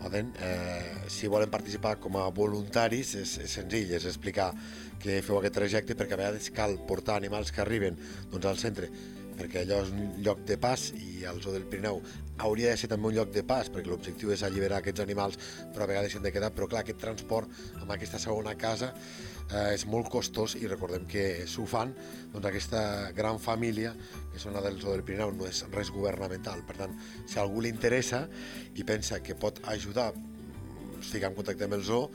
poden, 0.00 0.32
eh, 0.40 1.04
si 1.12 1.28
volen 1.28 1.52
participar 1.52 1.98
com 2.00 2.16
a 2.20 2.30
voluntaris, 2.34 3.14
és, 3.20 3.36
és 3.44 3.58
senzill, 3.60 3.92
és 3.96 4.08
explicar 4.08 4.50
que 5.00 5.20
feu 5.24 5.36
aquest 5.38 5.60
trajecte 5.60 5.96
perquè 5.98 6.16
a 6.16 6.22
vegades 6.22 6.48
cal 6.54 6.78
portar 6.88 7.18
animals 7.20 7.52
que 7.52 7.60
arriben 7.64 8.00
doncs, 8.32 8.48
al 8.48 8.60
centre 8.60 8.88
perquè 9.38 9.64
allò 9.64 9.80
és 9.84 9.92
un 9.94 10.14
lloc 10.24 10.44
de 10.48 10.56
pas 10.60 10.90
i 10.96 11.24
el 11.28 11.40
zoo 11.42 11.54
del 11.54 11.66
Pirineu 11.70 12.00
hauria 12.44 12.72
de 12.72 12.80
ser 12.80 12.90
també 12.90 13.08
un 13.10 13.16
lloc 13.18 13.30
de 13.34 13.44
pas 13.46 13.70
perquè 13.70 13.90
l'objectiu 13.90 14.32
és 14.34 14.42
alliberar 14.46 14.80
aquests 14.80 15.04
animals 15.04 15.38
però 15.74 15.86
a 15.86 15.90
vegades 15.90 16.14
s'han 16.14 16.26
de 16.26 16.32
quedar, 16.34 16.50
però 16.54 16.68
clar, 16.70 16.82
aquest 16.82 17.00
transport 17.02 17.50
amb 17.80 17.94
aquesta 17.94 18.20
segona 18.22 18.56
casa 18.58 18.92
eh, 19.50 19.74
és 19.74 19.86
molt 19.90 20.10
costós 20.12 20.56
i 20.58 20.66
recordem 20.70 21.06
que 21.10 21.46
s'ho 21.50 21.66
fan 21.70 21.94
doncs 22.32 22.50
aquesta 22.50 22.84
gran 23.16 23.40
família 23.42 23.94
que 24.32 24.42
són 24.42 24.56
la 24.56 24.64
del 24.64 24.80
zoo 24.82 24.94
del 24.94 25.04
Pirineu 25.06 25.34
no 25.34 25.48
és 25.50 25.64
res 25.74 25.92
governamental, 25.94 26.62
per 26.66 26.78
tant, 26.82 26.94
si 27.26 27.40
algú 27.42 27.62
li 27.62 27.72
interessa 27.72 28.24
i 28.74 28.86
pensa 28.86 29.22
que 29.22 29.38
pot 29.38 29.62
ajudar 29.70 30.12
es 31.04 31.10
fica 31.12 31.28
en 31.28 31.36
contacte 31.36 31.66
amb 31.66 31.76
el 31.76 31.84
zoo 31.84 32.08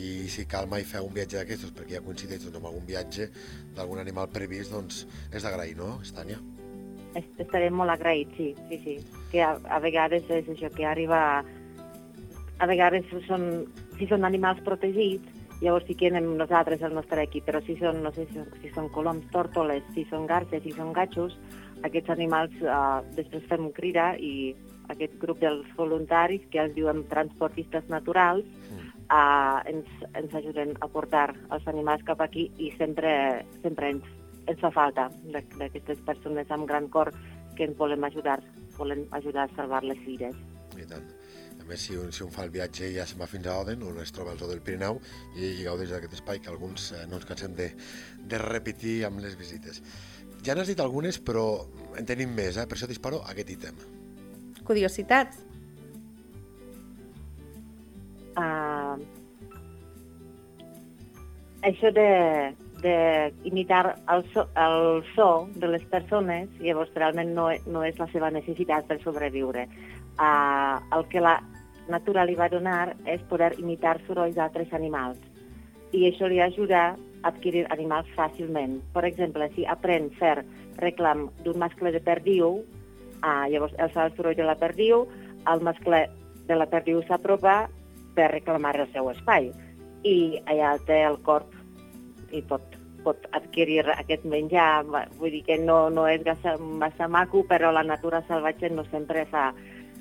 i 0.00 0.28
si 0.32 0.46
cal 0.48 0.70
mai 0.70 0.86
fer 0.88 1.02
un 1.04 1.12
viatge 1.14 1.36
d'aquestos 1.40 1.74
perquè 1.76 1.98
ja 1.98 2.06
coincideix 2.06 2.46
doncs, 2.46 2.56
amb 2.56 2.70
algun 2.70 2.86
viatge 2.88 3.28
d'algun 3.76 4.00
animal 4.00 4.30
previst, 4.32 4.72
doncs 4.72 5.04
és 5.28 5.44
d'agrair, 5.44 5.76
no, 5.76 5.98
Estània? 6.06 6.40
Estarem 7.18 7.74
molt 7.74 7.90
agraïts, 7.90 8.36
sí, 8.36 8.52
sí, 8.68 8.78
sí. 8.84 8.96
Que 9.32 9.42
a, 9.42 9.54
a 9.68 9.80
vegades 9.82 10.28
és 10.30 10.48
això, 10.48 10.70
que 10.76 10.86
arriba... 10.86 11.42
A 12.60 12.66
vegades 12.68 13.06
són, 13.24 13.46
si 13.96 14.04
són 14.10 14.26
animals 14.28 14.60
protegits, 14.66 15.40
llavors 15.60 15.86
sí 15.88 15.94
que 15.96 16.10
anem 16.10 16.26
nosaltres 16.36 16.82
al 16.84 16.92
nostre 16.96 17.24
equip, 17.24 17.46
però 17.48 17.60
si 17.64 17.76
són, 17.80 18.02
no 18.04 18.12
sé, 18.12 18.26
si, 18.28 18.42
si 18.60 18.72
són 18.74 18.90
coloms, 18.92 19.24
tòrtoles, 19.32 19.84
si 19.94 20.04
són 20.10 20.26
garces, 20.28 20.62
si 20.64 20.74
són 20.76 20.92
gatxos, 20.96 21.36
aquests 21.88 22.12
animals 22.12 22.54
uh, 22.64 23.00
després 23.16 23.46
fem 23.48 23.70
crida 23.76 24.12
i 24.20 24.52
aquest 24.92 25.16
grup 25.22 25.40
dels 25.40 25.68
voluntaris, 25.78 26.44
que 26.52 26.60
els 26.62 26.74
diuen 26.76 27.04
transportistes 27.08 27.86
naturals, 27.92 28.44
mm. 28.44 28.88
uh, 29.08 29.60
ens, 29.70 29.92
ens 30.18 30.34
ajuden 30.42 30.74
a 30.80 30.88
portar 30.92 31.30
els 31.48 31.68
animals 31.70 32.04
cap 32.08 32.20
aquí 32.24 32.50
i 32.58 32.72
sempre, 32.76 33.12
sempre 33.62 33.94
ens, 33.94 34.16
ens 34.46 34.60
fa 34.62 34.70
falta 34.74 35.08
d'aquestes 35.32 36.02
persones 36.06 36.50
amb 36.50 36.68
gran 36.68 36.88
cor 36.88 37.12
que 37.56 37.66
ens 37.68 37.76
volen 37.78 38.04
ajudar, 38.04 38.40
volen 38.78 39.06
ajudar 39.16 39.48
a 39.48 39.54
salvar 39.56 39.82
les 39.84 39.98
filles. 40.04 40.36
I 40.78 40.86
tant. 40.88 41.08
A 41.60 41.66
més, 41.68 41.82
si 41.84 41.96
un, 42.00 42.10
si 42.14 42.24
un 42.24 42.32
fa 42.32 42.46
el 42.46 42.54
viatge 42.54 42.88
ja 42.94 43.04
se'n 43.06 43.20
va 43.20 43.28
fins 43.30 43.46
a 43.46 43.58
Oden, 43.60 43.82
on 43.86 44.00
es 44.00 44.14
troba 44.16 44.32
el 44.32 44.40
zoo 44.40 44.48
del 44.50 44.62
Pirineu, 44.64 45.00
i 45.36 45.52
gaudeix 45.66 45.92
d'aquest 45.92 46.18
espai 46.20 46.40
que 46.40 46.50
alguns 46.52 46.92
eh, 46.96 47.04
no 47.10 47.20
ens 47.20 47.28
cansem 47.28 47.54
de, 47.58 47.68
de 48.32 48.42
repetir 48.42 49.00
amb 49.06 49.22
les 49.22 49.36
visites. 49.38 49.82
Ja 50.46 50.56
n'has 50.56 50.72
dit 50.72 50.80
algunes, 50.80 51.20
però 51.20 51.46
en 52.00 52.08
tenim 52.08 52.32
més, 52.32 52.56
eh? 52.56 52.66
per 52.66 52.78
això 52.78 52.88
disparo 52.88 53.20
aquest 53.28 53.58
ítem 53.58 53.82
curiositats? 54.70 55.40
Uh, 58.38 58.94
això 61.66 61.90
de, 61.96 62.06
de 62.82 63.32
imitar 63.44 63.96
el 64.12 64.24
so, 64.32 64.46
el 64.56 65.04
so 65.14 65.48
de 65.54 65.68
les 65.68 65.84
persones, 65.92 66.48
llavors 66.60 66.92
realment 66.94 67.34
no, 67.36 67.50
no 67.66 67.84
és 67.84 67.98
la 68.00 68.08
seva 68.12 68.30
necessitat 68.30 68.88
per 68.88 69.00
sobreviure. 69.04 69.66
Uh, 70.20 70.80
el 70.96 71.06
que 71.12 71.22
la 71.22 71.38
natura 71.88 72.26
li 72.28 72.36
va 72.36 72.50
donar 72.52 72.94
és 73.08 73.22
poder 73.30 73.54
imitar 73.58 73.98
sorolls 74.06 74.36
d'altres 74.36 74.72
animals 74.76 75.18
i 75.96 76.04
això 76.06 76.28
li 76.30 76.40
ajuda 76.40 76.82
a 76.90 77.30
adquirir 77.30 77.64
animals 77.70 78.08
fàcilment. 78.16 78.78
Per 78.94 79.04
exemple, 79.08 79.48
si 79.56 79.64
aprèn 79.66 80.10
a 80.10 80.18
fer 80.18 80.36
reclam 80.80 81.28
d'un 81.44 81.58
mascle 81.58 81.90
de 81.92 82.00
perdiu, 82.00 82.60
Ah, 83.22 83.48
llavors 83.48 83.74
el 83.78 83.90
fa 83.92 84.06
el 84.08 84.14
soroll 84.16 84.36
de 84.36 84.46
la 84.48 84.56
perdiu, 84.56 85.04
el 85.52 85.60
mascle 85.64 86.06
de 86.48 86.56
la 86.56 86.66
perdiu 86.72 87.02
s'apropa 87.04 87.68
per 88.16 88.30
reclamar 88.32 88.74
el 88.80 88.88
seu 88.94 89.10
espai 89.12 89.50
i 90.08 90.40
allà 90.48 90.76
té 90.88 91.02
el 91.04 91.18
corp 91.26 91.52
i 92.32 92.42
pot, 92.46 92.76
pot 93.04 93.26
adquirir 93.36 93.82
aquest 93.94 94.24
menjar. 94.28 94.84
Vull 95.18 95.34
dir 95.36 95.44
que 95.46 95.58
no, 95.60 95.82
no 95.92 96.06
és 96.10 96.24
massa, 96.26 96.56
massa 96.58 97.08
maco, 97.08 97.44
però 97.48 97.72
la 97.74 97.86
natura 97.86 98.24
salvatge 98.28 98.72
no 98.74 98.86
sempre 98.90 99.26
fa... 99.30 99.50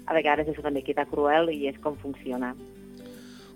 A 0.10 0.14
vegades 0.18 0.48
és 0.50 0.58
una 0.58 0.72
miqueta 0.74 1.04
cruel 1.06 1.52
i 1.54 1.68
és 1.70 1.76
com 1.84 1.94
funciona. 2.02 2.48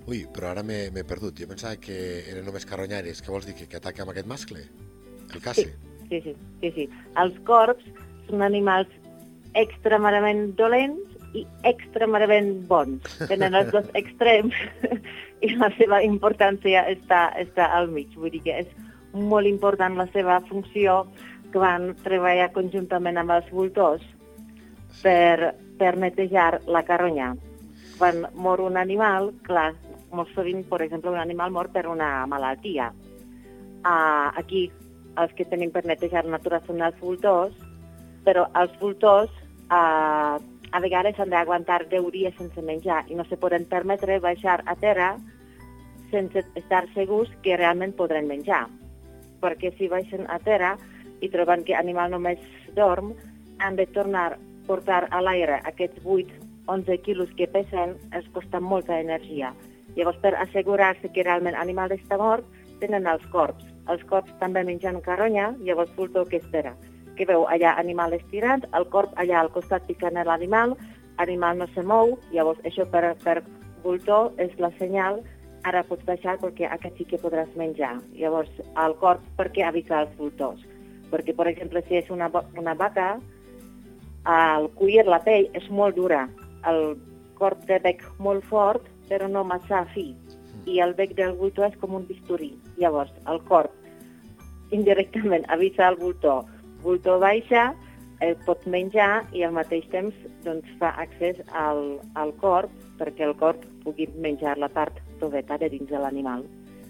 Ui, 0.06 0.20
però 0.36 0.52
ara 0.52 0.62
m'he 0.62 1.04
perdut. 1.10 1.40
Jo 1.42 1.48
pensava 1.50 1.80
que 1.82 1.96
eren 2.30 2.46
només 2.46 2.68
carronyaires. 2.70 3.24
Què 3.26 3.32
vols 3.34 3.48
dir? 3.48 3.56
Que, 3.58 3.66
que 3.72 3.80
ataca 3.80 4.04
amb 4.04 4.14
aquest 4.14 4.30
mascle? 4.30 4.62
El 5.34 5.42
casse? 5.42 5.66
Sí, 5.66 6.10
sí, 6.12 6.20
sí. 6.28 6.36
sí, 6.62 6.72
sí. 6.76 6.86
Els 7.24 7.40
corps 7.48 7.82
són 8.28 8.46
animals 8.46 8.92
extremadament 9.58 10.52
dolents 10.60 11.13
i 11.34 11.44
extremadament 11.68 12.54
bons. 12.70 13.18
Tenen 13.30 13.58
els 13.58 13.72
dos 13.74 13.88
extrems 13.98 14.56
i 15.46 15.54
la 15.58 15.70
seva 15.78 16.02
importància 16.06 16.86
està, 16.92 17.28
està 17.40 17.70
al 17.78 17.90
mig. 17.92 18.14
Vull 18.16 18.34
dir 18.36 18.44
que 18.46 18.60
és 18.64 18.74
molt 19.14 19.50
important 19.50 19.98
la 19.98 20.08
seva 20.14 20.40
funció 20.50 21.04
que 21.54 21.62
van 21.62 21.92
treballar 22.06 22.52
conjuntament 22.54 23.20
amb 23.22 23.34
els 23.36 23.50
voltors 23.54 24.06
per, 25.02 25.54
per 25.78 25.96
netejar 26.02 26.62
la 26.66 26.84
carronya. 26.86 27.34
Quan 27.98 28.26
mor 28.34 28.62
un 28.62 28.78
animal, 28.82 29.32
clar, 29.46 29.72
molt 30.14 30.34
sovint, 30.34 30.64
per 30.70 30.82
exemple, 30.86 31.14
un 31.14 31.22
animal 31.22 31.54
mor 31.54 31.70
per 31.74 31.86
una 31.90 32.26
malaltia. 32.30 32.90
Uh, 33.84 34.30
aquí 34.40 34.70
els 35.20 35.34
que 35.38 35.46
tenim 35.46 35.70
per 35.74 35.84
netejar 35.86 36.24
natura 36.26 36.62
són 36.66 36.82
els 36.82 36.98
voltors, 37.02 37.54
però 38.26 38.48
els 38.58 38.74
voltors 38.82 39.30
uh, 39.68 40.40
a 40.74 40.80
vegades 40.82 41.20
han 41.20 41.30
d'aguantar 41.30 41.84
10 41.90 42.10
dies 42.12 42.34
sense 42.40 42.62
menjar 42.66 43.04
i 43.08 43.16
no 43.16 43.24
se 43.30 43.38
poden 43.38 43.68
permetre 43.70 44.18
baixar 44.20 44.64
a 44.66 44.74
terra 44.76 45.12
sense 46.10 46.42
estar 46.58 46.88
segurs 46.96 47.30
que 47.46 47.58
realment 47.58 47.94
podran 47.98 48.26
menjar. 48.30 48.66
Perquè 49.42 49.70
si 49.78 49.90
baixen 49.92 50.26
a 50.34 50.40
terra 50.42 50.72
i 51.22 51.30
troben 51.30 51.62
que 51.68 51.76
l'animal 51.78 52.10
només 52.14 52.42
dorm, 52.78 53.14
han 53.60 53.78
de 53.78 53.86
tornar 53.86 54.32
a 54.34 54.40
portar 54.66 55.04
a 55.12 55.22
l'aire 55.22 55.60
aquests 55.70 56.02
8-11 56.02 56.98
quilos 57.06 57.30
que 57.38 57.48
pesen, 57.48 57.94
es 58.18 58.26
costa 58.34 58.60
molta 58.60 58.98
energia. 59.00 59.54
Llavors, 59.94 60.18
per 60.26 60.34
assegurar-se 60.42 61.12
que 61.14 61.26
realment 61.28 61.54
l'animal 61.54 61.94
està 61.94 62.18
mort, 62.18 62.50
tenen 62.82 63.06
els 63.06 63.26
corps. 63.36 63.62
Els 63.94 64.02
corps 64.10 64.34
també 64.42 64.66
mengen 64.66 65.02
carronya, 65.06 65.52
llavors 65.62 65.94
Fulto 65.94 66.26
que 66.26 66.42
espera 66.42 66.74
que 67.18 67.28
veu 67.30 67.46
allà 67.50 67.76
animal 67.80 68.14
estirat, 68.18 68.66
el 68.78 68.88
corp 68.94 69.14
allà 69.22 69.42
al 69.42 69.52
costat 69.54 69.86
picant 69.90 70.18
l'animal, 70.18 70.76
l'animal 71.18 71.60
no 71.60 71.68
se 71.74 71.84
mou, 71.86 72.18
llavors 72.34 72.60
això 72.68 72.86
per, 72.90 73.14
per 73.24 73.42
voltor 73.84 74.32
és 74.42 74.54
la 74.60 74.72
senyal, 74.80 75.22
ara 75.64 75.84
pots 75.88 76.06
baixar 76.08 76.38
perquè 76.42 76.68
aquest 76.70 76.98
sí 76.98 77.06
que 77.08 77.22
podràs 77.22 77.52
menjar. 77.60 77.96
Llavors, 78.18 78.52
el 78.86 78.96
corp, 79.00 79.24
per 79.38 79.50
què 79.56 79.66
avisa 79.68 80.02
els 80.04 80.16
voltors? 80.18 80.64
Perquè, 81.12 81.36
per 81.38 81.48
exemple, 81.52 81.84
si 81.88 82.00
és 82.00 82.10
una, 82.12 82.30
una 82.60 82.74
vaca, 82.76 83.14
el 84.34 84.70
cuir, 84.80 85.06
la 85.08 85.22
pell, 85.24 85.50
és 85.56 85.70
molt 85.70 85.96
dura. 85.96 86.26
El 86.68 86.96
corp 87.38 87.64
té 87.70 87.80
bec 87.84 88.04
molt 88.20 88.46
fort, 88.50 88.88
però 89.10 89.30
no 89.30 89.46
massa 89.48 89.84
fi. 89.94 90.12
I 90.66 90.80
el 90.84 90.96
bec 90.98 91.14
del 91.16 91.36
voltor 91.38 91.70
és 91.70 91.80
com 91.80 91.96
un 91.96 92.08
bisturí. 92.08 92.54
Llavors, 92.80 93.14
el 93.30 93.42
corp 93.48 93.72
indirectament 94.74 95.46
avisa 95.54 95.90
el 95.92 96.00
voltor 96.00 96.48
voltor 96.84 97.20
baixa, 97.24 97.74
eh, 98.22 98.36
pot 98.46 98.66
menjar 98.68 99.26
i 99.36 99.44
al 99.44 99.54
mateix 99.56 99.88
temps 99.92 100.16
doncs, 100.46 100.68
fa 100.80 100.94
accés 101.04 101.40
al, 101.52 102.00
al 102.20 102.34
corp 102.42 102.72
perquè 103.00 103.26
el 103.28 103.36
corp 103.40 103.64
pugui 103.84 104.08
menjar 104.16 104.58
la 104.62 104.70
part 104.72 105.00
toveta 105.20 105.58
de 105.58 105.70
dins 105.74 105.90
de 105.90 106.00
l'animal. 106.00 106.46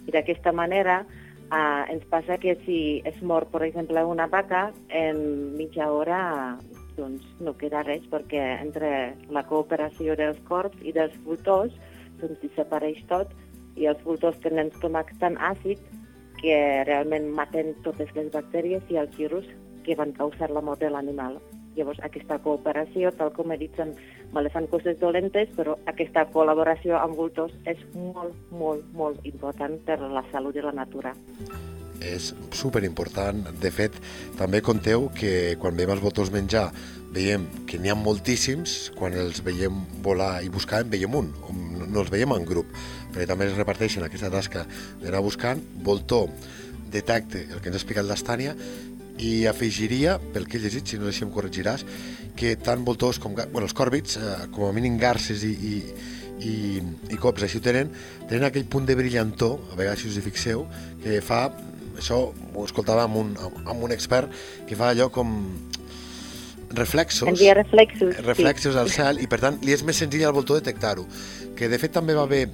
I 0.08 0.12
d'aquesta 0.12 0.52
manera 0.52 1.04
eh, 1.04 1.84
ens 1.94 2.06
passa 2.12 2.38
que 2.38 2.58
si 2.66 3.02
es 3.06 3.22
mor, 3.22 3.48
per 3.54 3.64
exemple, 3.64 4.04
una 4.06 4.28
vaca, 4.28 4.72
en 4.90 5.56
mitja 5.58 5.90
hora 5.92 6.58
doncs, 6.98 7.26
no 7.42 7.56
queda 7.58 7.82
res 7.86 8.04
perquè 8.12 8.44
entre 8.62 9.16
la 9.34 9.44
cooperació 9.50 10.18
dels 10.20 10.38
corps 10.50 10.76
i 10.86 10.94
dels 10.94 11.16
voltors 11.26 11.74
doncs, 12.22 12.38
desapareix 12.44 13.02
tot 13.10 13.34
i 13.80 13.88
els 13.90 14.02
voltors 14.06 14.38
tenen 14.44 14.70
estómac 14.70 15.10
tan 15.22 15.38
àcid 15.42 15.82
que 16.42 16.58
realment 16.86 17.32
maten 17.34 17.74
totes 17.86 18.12
les 18.18 18.30
bactèries 18.34 18.84
i 18.92 19.00
els 19.02 19.16
virus 19.18 19.48
que 19.84 19.98
van 20.00 20.14
causar 20.18 20.50
la 20.52 20.62
mort 20.62 20.82
de 20.82 20.90
l'animal. 20.90 21.40
Llavors, 21.76 22.00
aquesta 22.06 22.38
cooperació, 22.44 23.10
tal 23.18 23.34
com 23.34 23.52
he 23.52 23.58
dit, 23.58 23.80
me 24.34 24.50
fan 24.54 24.68
coses 24.70 25.00
dolentes, 25.02 25.50
però 25.58 25.78
aquesta 25.90 26.28
col·laboració 26.34 27.00
amb 27.00 27.18
voltors 27.18 27.54
és 27.66 27.82
molt, 27.94 28.36
molt, 28.52 28.86
molt 28.94 29.26
important 29.26 29.80
per 29.86 29.98
a 30.00 30.12
la 30.20 30.26
salut 30.32 30.54
de 30.54 30.66
la 30.66 30.76
natura 30.84 31.16
és 32.04 32.34
super 32.52 32.84
important. 32.84 33.46
De 33.62 33.72
fet, 33.72 33.96
també 34.40 34.62
conteu 34.66 35.08
que 35.16 35.56
quan 35.62 35.78
veiem 35.78 35.94
els 35.96 36.04
voltors 36.04 36.34
menjar 36.34 36.68
veiem 37.14 37.46
que 37.70 37.78
n'hi 37.80 37.92
ha 37.94 37.98
moltíssims, 37.98 38.92
quan 38.98 39.16
els 39.18 39.44
veiem 39.46 39.84
volar 40.06 40.42
i 40.44 40.50
buscar 40.52 40.82
en 40.84 40.92
veiem 40.92 41.16
un, 41.16 41.30
no 41.86 42.02
els 42.02 42.12
veiem 42.12 42.34
en 42.36 42.46
grup, 42.50 42.70
perquè 43.14 43.28
també 43.30 43.48
es 43.50 43.58
reparteixen 43.58 44.06
aquesta 44.06 44.32
tasca 44.34 44.66
d'anar 45.02 45.22
buscant. 45.26 45.62
Voltor 45.86 46.30
detecte 46.94 47.46
el 47.50 47.62
que 47.62 47.70
ens 47.70 47.78
ha 47.78 47.82
explicat 47.82 48.06
l'Estània 48.06 48.54
i 49.22 49.46
afegiria, 49.50 50.18
pel 50.34 50.48
que 50.50 50.58
he 50.58 50.64
llegit, 50.64 50.90
si 50.90 50.98
no 50.98 51.10
així 51.10 51.26
em 51.26 51.32
corregiràs, 51.34 51.86
que 52.38 52.56
tant 52.58 52.82
voltors 52.86 53.20
com 53.22 53.36
bueno, 53.36 53.66
els 53.68 53.76
còrbits, 53.78 54.18
eh, 54.18 54.34
com 54.54 54.66
a 54.68 54.74
mínim 54.74 54.98
garces 55.02 55.44
i, 55.46 55.54
i, 55.54 55.76
i, 56.50 56.56
i 57.14 57.20
cops 57.22 57.46
així 57.46 57.62
ho 57.62 57.66
tenen, 57.66 57.92
tenen 58.30 58.48
aquell 58.50 58.66
punt 58.66 58.90
de 58.90 58.98
brillantor, 58.98 59.60
a 59.72 59.78
vegades 59.78 60.02
si 60.02 60.10
us 60.10 60.18
hi 60.18 60.26
fixeu, 60.26 60.66
que 61.04 61.22
fa 61.26 61.46
això 61.94 62.24
ho 62.34 62.66
escoltava 62.66 63.06
amb 63.06 63.20
un, 63.22 63.32
amb 63.38 63.86
un 63.86 63.94
expert 63.94 64.34
que 64.68 64.78
fa 64.80 64.90
allò 64.94 65.12
com 65.14 65.30
reflexos, 66.74 67.30
Envia 67.30 67.54
reflexos, 67.54 68.18
reflexos 68.26 68.74
sí. 68.74 68.80
al 68.82 68.90
cel 68.90 69.22
i 69.22 69.28
per 69.30 69.38
tant 69.44 69.60
li 69.62 69.76
és 69.76 69.84
més 69.86 70.00
senzill 70.02 70.26
al 70.26 70.34
voltor 70.34 70.58
detectar-ho 70.58 71.06
que 71.54 71.70
de 71.70 71.78
fet 71.78 71.94
també 71.94 72.16
va 72.18 72.26
haver 72.26 72.48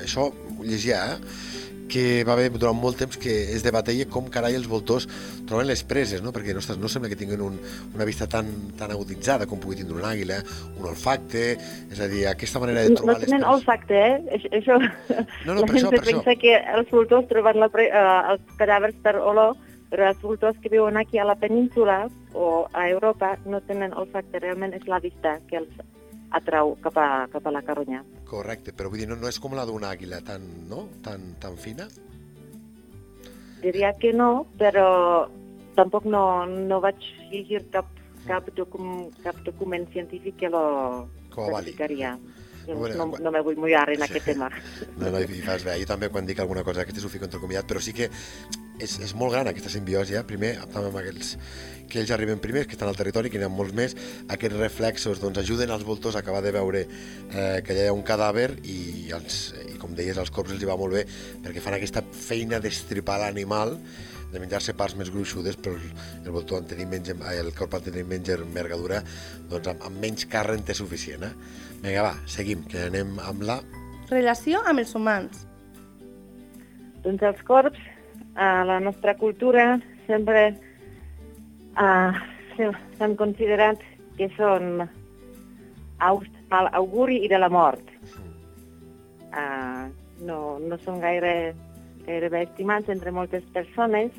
això 0.00 0.30
ho 0.30 0.64
llegia, 0.64 1.02
eh? 1.12 1.57
Que 1.90 2.22
va 2.28 2.34
haver 2.36 2.50
durant 2.54 2.76
molt 2.76 2.98
temps 3.00 3.18
que 3.20 3.34
es 3.54 3.64
debateia 3.64 4.06
com 4.10 4.28
carai 4.32 4.56
els 4.58 4.68
voltors 4.70 5.08
troben 5.48 5.68
les 5.68 5.82
preses, 5.88 6.22
no? 6.24 6.32
perquè 6.34 6.54
no, 6.56 6.62
no 6.78 6.90
sembla 6.92 7.10
que 7.10 7.18
tinguin 7.18 7.42
un, 7.44 7.58
una 7.94 8.06
vista 8.08 8.28
tan, 8.30 8.50
tan 8.78 8.92
aguditzada 8.94 9.48
com 9.48 9.60
pugui 9.62 9.80
tindre 9.80 9.96
una 9.98 10.12
àguila, 10.12 10.40
un 10.76 10.88
olfacte, 10.92 11.44
és 11.88 12.02
a 12.04 12.08
dir, 12.10 12.26
aquesta 12.30 12.62
manera 12.62 12.84
de 12.84 12.94
trobar 12.96 13.16
no, 13.16 13.18
no 13.18 13.24
les 13.24 13.32
preses. 13.32 13.48
olfacte, 13.54 14.02
eh? 14.04 14.42
Això, 14.60 14.78
no, 14.78 15.54
no, 15.54 15.60
la 15.62 15.66
per 15.66 15.74
gent 15.74 15.80
això, 15.80 15.94
per 15.94 16.04
pensa 16.04 16.34
això. 16.34 16.40
que 16.44 16.56
els 16.76 16.92
voltors 16.94 17.28
troben 17.32 17.60
la 17.62 17.70
pre, 17.72 17.88
uh, 17.88 18.34
els 18.34 18.56
cadàvers 18.60 18.98
per 19.04 19.16
olor, 19.18 19.56
però 19.88 20.10
els 20.12 20.20
voltors 20.22 20.58
que 20.62 20.72
viuen 20.72 21.00
aquí 21.00 21.18
a 21.18 21.24
la 21.24 21.38
península 21.40 22.02
o 22.36 22.66
a 22.76 22.88
Europa 22.90 23.36
no 23.46 23.62
tenen 23.64 23.96
olfacte, 23.96 24.42
realment 24.44 24.76
és 24.76 24.84
la 24.86 25.00
vista 25.00 25.38
que 25.48 25.62
els 25.62 25.86
atrau 26.34 26.74
cap 26.82 26.98
a, 27.00 27.08
cap 27.32 27.46
a 27.46 27.52
la 27.54 27.62
Caronya. 27.64 28.02
Correcte, 28.28 28.74
però 28.76 28.90
vull 28.92 29.02
dir, 29.02 29.08
no, 29.08 29.16
no 29.16 29.28
és 29.30 29.38
com 29.40 29.56
la 29.56 29.64
d'una 29.68 29.92
àguila 29.94 30.20
tan, 30.24 30.44
no? 30.68 30.86
tan, 31.04 31.34
tan 31.40 31.56
fina? 31.56 31.88
Diria 33.62 33.92
que 33.98 34.12
no, 34.14 34.46
però 34.58 35.28
tampoc 35.78 36.06
no, 36.06 36.22
no 36.46 36.80
vaig 36.84 37.00
llegir 37.30 37.64
cap, 37.74 37.88
cap, 38.26 38.50
docum, 38.56 39.08
cap 39.24 39.38
document 39.46 39.88
científic 39.94 40.36
que 40.42 40.50
lo 40.52 41.08
Que 41.32 41.40
ho 41.40 41.48
avali. 41.48 41.74
Bueno, 42.74 43.06
no, 43.06 43.18
no 43.18 43.30
me 43.32 43.40
vull 43.40 43.56
mullar 43.56 43.88
en 43.90 44.02
Sí. 44.02 44.02
aquest 44.08 44.26
tema. 44.26 44.50
No, 44.98 45.10
no, 45.10 45.20
i 45.20 45.40
fas 45.44 45.64
bé. 45.64 45.78
Jo 45.80 45.86
també 45.86 46.10
quan 46.12 46.26
dic 46.26 46.38
alguna 46.40 46.64
cosa 46.64 46.80
d'aquestes 46.82 47.04
ho 47.04 47.08
fico 47.08 47.24
entrecomiat, 47.24 47.66
però 47.66 47.80
sí 47.80 47.92
que 47.96 48.10
és, 48.78 48.98
és 49.00 49.14
molt 49.14 49.32
gran 49.32 49.48
aquesta 49.48 49.70
simbiosi, 49.72 50.14
eh? 50.14 50.22
primer 50.24 50.56
també 50.72 50.88
amb 50.88 50.96
aquells 51.00 51.36
que 51.88 52.00
ells 52.02 52.10
arriben 52.12 52.38
primers, 52.38 52.66
que 52.68 52.76
estan 52.76 52.88
al 52.90 52.96
territori, 52.98 53.30
que 53.32 53.38
n'hi 53.40 53.46
ha 53.46 53.48
molts 53.48 53.72
més, 53.72 53.94
aquests 54.28 54.58
reflexos 54.60 55.22
doncs, 55.22 55.38
ajuden 55.40 55.70
als 55.72 55.86
voltors 55.88 56.16
a 56.16 56.20
acabar 56.20 56.42
de 56.44 56.52
veure 56.52 56.82
eh, 56.84 57.62
que 57.64 57.72
allà 57.72 57.86
hi 57.86 57.88
ha 57.88 57.94
un 57.96 58.04
cadàver 58.04 58.58
i, 58.62 59.08
els, 59.16 59.54
i 59.72 59.78
com 59.80 59.94
deies, 59.96 60.18
als 60.20 60.30
cops 60.30 60.52
els 60.52 60.62
hi 60.62 60.68
va 60.68 60.76
molt 60.76 60.92
bé 60.98 61.06
perquè 61.42 61.62
fan 61.64 61.78
aquesta 61.78 62.02
feina 62.12 62.60
d'estripar 62.60 63.18
l'animal 63.24 63.78
de 64.32 64.42
menjar-se 64.42 64.76
parts 64.76 64.96
més 64.98 65.10
gruixudes, 65.14 65.56
però 65.56 65.74
el, 65.78 66.30
voltor 66.34 66.62
en 66.62 66.70
tenir 66.70 66.86
menys, 66.90 67.14
el 67.32 67.52
corp 67.56 67.78
en 67.78 67.88
tenir 67.88 68.04
menys 68.08 68.34
envergadura, 68.36 69.02
doncs 69.50 69.72
amb, 69.72 69.84
amb 69.88 70.04
menys 70.04 70.28
carn 70.30 70.58
en 70.58 70.64
té 70.68 70.76
suficient. 70.76 71.24
Eh? 71.24 71.34
Vinga, 71.82 72.08
va, 72.10 72.14
seguim, 72.28 72.64
que 72.68 72.88
anem 72.90 73.16
amb 73.24 73.46
la 73.48 73.60
Relació 74.08 74.62
amb 74.64 74.80
els 74.80 74.94
humans. 74.96 75.42
Doncs 77.04 77.24
els 77.28 77.40
corps, 77.44 77.76
a 78.40 78.64
la 78.64 78.78
nostra 78.80 79.14
cultura, 79.20 79.66
sempre 80.06 80.44
uh, 81.76 82.16
s'han 82.56 83.16
considerat 83.20 83.82
que 84.16 84.30
són 84.38 84.86
aus 86.08 86.24
mal 86.48 86.70
auguri 86.72 87.20
i 87.26 87.28
de 87.28 87.40
la 87.42 87.50
mort. 87.52 87.92
Uh, 89.28 89.92
no, 90.24 90.56
no 90.64 90.80
són 90.86 91.02
gaire, 91.04 91.52
gairebé 92.08 92.42
estimats 92.48 92.90
entre 92.92 93.12
moltes 93.14 93.44
persones. 93.54 94.14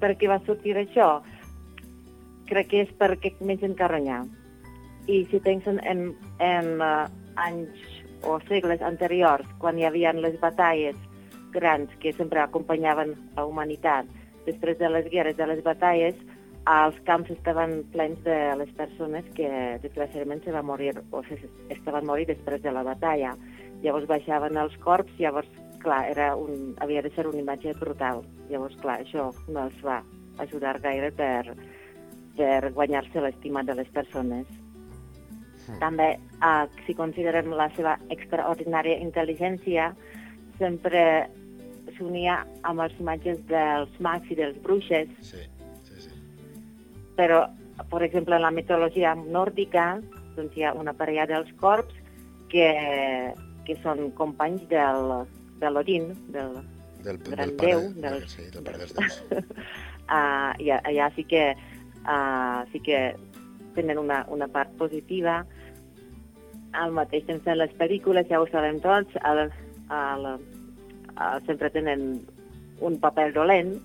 Per 0.00 0.14
què 0.18 0.28
va 0.28 0.40
sortir 0.48 0.76
això? 0.80 1.20
Crec 2.50 2.72
que 2.72 2.82
és 2.86 2.92
perquè 2.98 3.34
mengen 3.40 3.76
carronya. 3.78 4.22
I 5.06 5.22
si 5.30 5.40
pensen 5.42 5.78
en, 5.86 6.08
en 6.42 6.72
uh, 6.82 7.06
anys 7.46 7.84
o 8.26 8.38
segles 8.48 8.82
anteriors, 8.82 9.46
quan 9.62 9.78
hi 9.78 9.86
havia 9.86 10.12
les 10.16 10.38
batalles 10.40 10.96
grans 11.54 11.92
que 12.02 12.12
sempre 12.12 12.42
acompanyaven 12.42 13.14
la 13.36 13.46
humanitat, 13.46 14.08
després 14.46 14.78
de 14.78 14.90
les 14.90 15.06
guerres, 15.12 15.36
de 15.38 15.46
les 15.46 15.62
batalles, 15.64 16.18
els 16.66 16.96
camps 17.06 17.30
estaven 17.30 17.84
plens 17.92 18.18
de 18.24 18.36
les 18.58 18.70
persones 18.78 19.26
que 19.36 19.48
desgraciadament 19.82 20.42
se 20.42 20.54
van 20.54 20.66
morir 20.66 20.96
o 21.14 21.22
se, 21.28 21.38
estaven 21.70 22.06
morir 22.06 22.26
després 22.26 22.62
de 22.62 22.72
la 22.74 22.82
batalla. 22.86 23.36
Llavors 23.84 24.08
baixaven 24.10 24.58
els 24.58 24.74
corps, 24.82 25.10
llavors, 25.20 25.50
clar, 25.86 26.02
era 26.10 26.34
un, 26.36 26.74
havia 26.82 27.02
de 27.06 27.12
ser 27.14 27.26
una 27.30 27.40
imatge 27.40 27.72
brutal. 27.78 28.24
Llavors, 28.50 28.76
clar, 28.82 29.00
això 29.04 29.30
no 29.48 29.66
els 29.68 29.80
va 29.86 30.00
ajudar 30.42 30.76
gaire 30.84 31.12
per, 31.16 31.54
per 32.36 32.72
guanyar-se 32.76 33.22
l'estima 33.22 33.62
de 33.64 33.78
les 33.78 33.90
persones. 33.94 34.50
També, 35.80 36.12
eh, 36.14 36.66
si 36.86 36.94
considerem 36.94 37.50
la 37.58 37.66
seva 37.74 37.96
extraordinària 38.14 39.00
intel·ligència, 39.02 39.90
sempre 40.60 41.02
s'unia 41.96 42.40
amb 42.68 42.84
els 42.84 42.94
imatges 43.02 43.40
dels 43.50 44.00
mags 44.02 44.30
i 44.30 44.38
dels 44.38 44.58
bruixes, 44.62 45.10
Sí, 45.22 45.42
sí, 45.88 46.00
sí. 46.06 46.14
però, 47.16 47.46
per 47.90 48.02
exemple, 48.06 48.36
en 48.36 48.44
la 48.46 48.54
mitologia 48.54 49.14
nòrdica 49.16 49.96
doncs 50.36 50.56
hi 50.56 50.66
ha 50.66 50.74
una 50.76 50.92
parella 50.92 51.26
dels 51.26 51.50
corps 51.60 51.92
que, 52.52 52.68
que 53.66 53.76
són 53.82 54.10
companys 54.18 54.66
del, 54.70 55.26
de 55.60 55.70
l'Odin, 55.70 56.10
del, 56.32 56.56
Del, 57.04 57.18
Gran 57.22 57.36
del 57.48 57.52
pare, 57.56 57.68
Déu, 57.70 57.92
del- 58.02 58.28
sí, 58.28 58.42
del 58.50 58.62
pare 58.66 58.78
dels 58.78 58.94
déus. 58.96 59.18
uh, 59.30 60.52
i 60.64 60.70
allà 60.74 61.10
sí 61.14 61.24
que, 61.24 61.54
uh, 62.04 62.64
sí 62.72 62.80
que 62.80 63.14
tenen 63.76 63.98
una, 63.98 64.24
una 64.28 64.48
part 64.48 64.72
positiva. 64.80 65.44
Al 66.72 66.92
mateix 66.92 67.24
temps 67.28 67.46
en 67.46 67.58
les 67.60 67.72
pel·lícules, 67.78 68.26
ja 68.28 68.40
ho 68.42 68.46
sabem 68.50 68.80
tots, 68.84 69.12
el, 69.24 69.44
el, 69.90 70.26
el, 70.32 71.44
sempre 71.46 71.70
tenen 71.70 72.08
un 72.84 72.98
paper 73.00 73.30
dolent, 73.32 73.76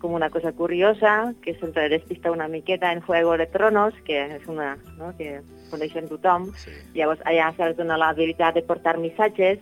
com 0.00 0.12
una 0.14 0.28
cosa 0.30 0.52
curiosa, 0.52 1.32
que 1.42 1.54
sempre 1.60 1.88
despista 1.88 2.30
una 2.32 2.48
miqueta 2.48 2.92
en 2.92 3.00
Juego 3.00 3.36
de 3.38 3.46
Tronos, 3.46 3.94
que 4.04 4.18
és 4.36 4.48
una 4.48 4.74
no, 4.98 5.12
que 5.16 5.40
coneixen 5.70 6.08
tothom. 6.08 6.50
Sí. 6.60 6.72
Llavors 6.94 7.22
allà 7.24 7.48
se'ls 7.56 7.78
dona 7.78 7.96
la 7.98 8.10
habilitat 8.12 8.54
de 8.58 8.62
portar 8.66 8.98
missatges 9.00 9.58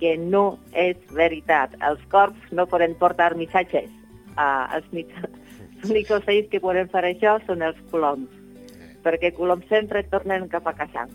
que 0.00 0.16
no 0.18 0.58
és 0.72 0.98
veritat. 1.14 1.76
Els 1.86 2.02
corps 2.12 2.52
no 2.56 2.66
poden 2.70 2.96
portar 3.00 3.34
missatges. 3.36 3.90
Uh, 4.34 4.66
els, 4.76 4.86
mig... 4.96 5.14
els 5.80 5.90
únics 5.90 6.12
ocells 6.16 6.48
que 6.50 6.62
poden 6.64 6.88
fer 6.92 7.04
això 7.06 7.38
són 7.46 7.64
els 7.66 7.78
coloms, 7.92 8.30
perquè 9.04 9.34
coloms 9.36 9.68
sempre 9.68 10.04
tornen 10.12 10.48
cap 10.52 10.66
a 10.70 10.76
casa. 10.78 11.06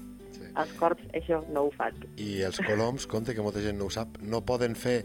Els 0.55 0.73
corps 0.79 1.01
això 1.13 1.41
no 1.51 1.65
ho 1.67 1.71
fan. 1.75 1.95
I 2.21 2.41
els 2.47 2.59
coloms, 2.63 3.07
compte 3.11 3.33
que 3.35 3.43
molta 3.43 3.59
gent 3.63 3.77
no 3.79 3.89
ho 3.89 3.93
sap, 3.93 4.19
no 4.23 4.39
poden 4.47 4.75
fer 4.79 5.01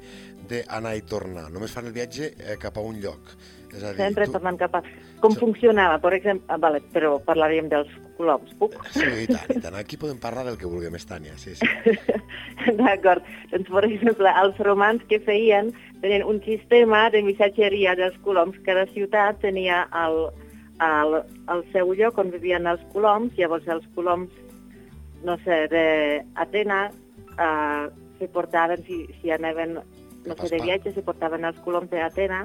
d'anar 0.51 0.93
i 0.99 1.03
tornar, 1.03 1.49
només 1.51 1.73
fan 1.75 1.87
el 1.91 1.95
viatge 1.97 2.33
eh, 2.39 2.57
cap 2.61 2.77
a 2.79 2.85
un 2.87 3.01
lloc. 3.03 3.33
És 3.71 3.83
a 3.87 3.93
dir, 3.95 4.01
Sempre 4.03 4.27
tu... 4.27 4.33
tornen 4.35 4.57
cap 4.59 4.75
a... 4.79 4.83
Com 5.21 5.35
Sí. 5.35 5.39
funcionava, 5.43 5.99
per 6.03 6.15
exemple... 6.17 6.47
Ah, 6.51 6.57
vale, 6.59 6.81
però 6.95 7.19
parlaríem 7.23 7.69
dels 7.71 7.91
coloms, 8.17 8.51
puc? 8.59 8.75
Sí, 8.91 9.05
i 9.25 9.27
tant, 9.31 9.51
i 9.55 9.61
tant. 9.63 9.77
Aquí 9.79 9.97
podem 10.01 10.19
parlar 10.19 10.43
del 10.49 10.57
que 10.59 10.67
vulguem, 10.67 10.97
Estània, 10.99 11.37
sí, 11.39 11.55
sí. 11.55 11.67
D'acord. 12.81 13.23
Doncs, 13.53 13.69
per 13.71 13.85
exemple, 13.87 14.33
els 14.43 14.59
romans 14.67 15.03
que 15.11 15.21
feien 15.25 15.71
tenien 16.03 16.25
un 16.27 16.41
sistema 16.45 17.09
de 17.15 17.23
missatgeria 17.27 17.95
dels 17.99 18.17
coloms. 18.25 18.59
Cada 18.67 18.87
ciutat 18.91 19.41
tenia 19.45 19.85
el, 20.03 20.19
el, 20.83 21.19
el 21.55 21.65
seu 21.73 21.95
lloc 21.95 22.19
on 22.19 22.33
vivien 22.35 22.67
els 22.71 22.83
coloms. 22.95 23.33
Llavors, 23.39 23.69
els 23.71 23.87
coloms, 23.95 24.33
no 25.25 25.37
sé, 25.45 25.67
d'Atena, 25.73 26.81
eh, 27.37 27.87
se 28.19 28.29
portaven, 28.29 28.85
si, 28.87 29.07
si 29.21 29.31
anaven, 29.31 29.79
no 30.27 30.37
sé, 30.37 30.51
de 30.57 30.63
viatge, 30.63 30.93
se 30.95 31.05
portaven 31.07 31.47
els 31.49 31.61
coloms 31.65 31.91
d'Atena 31.93 32.45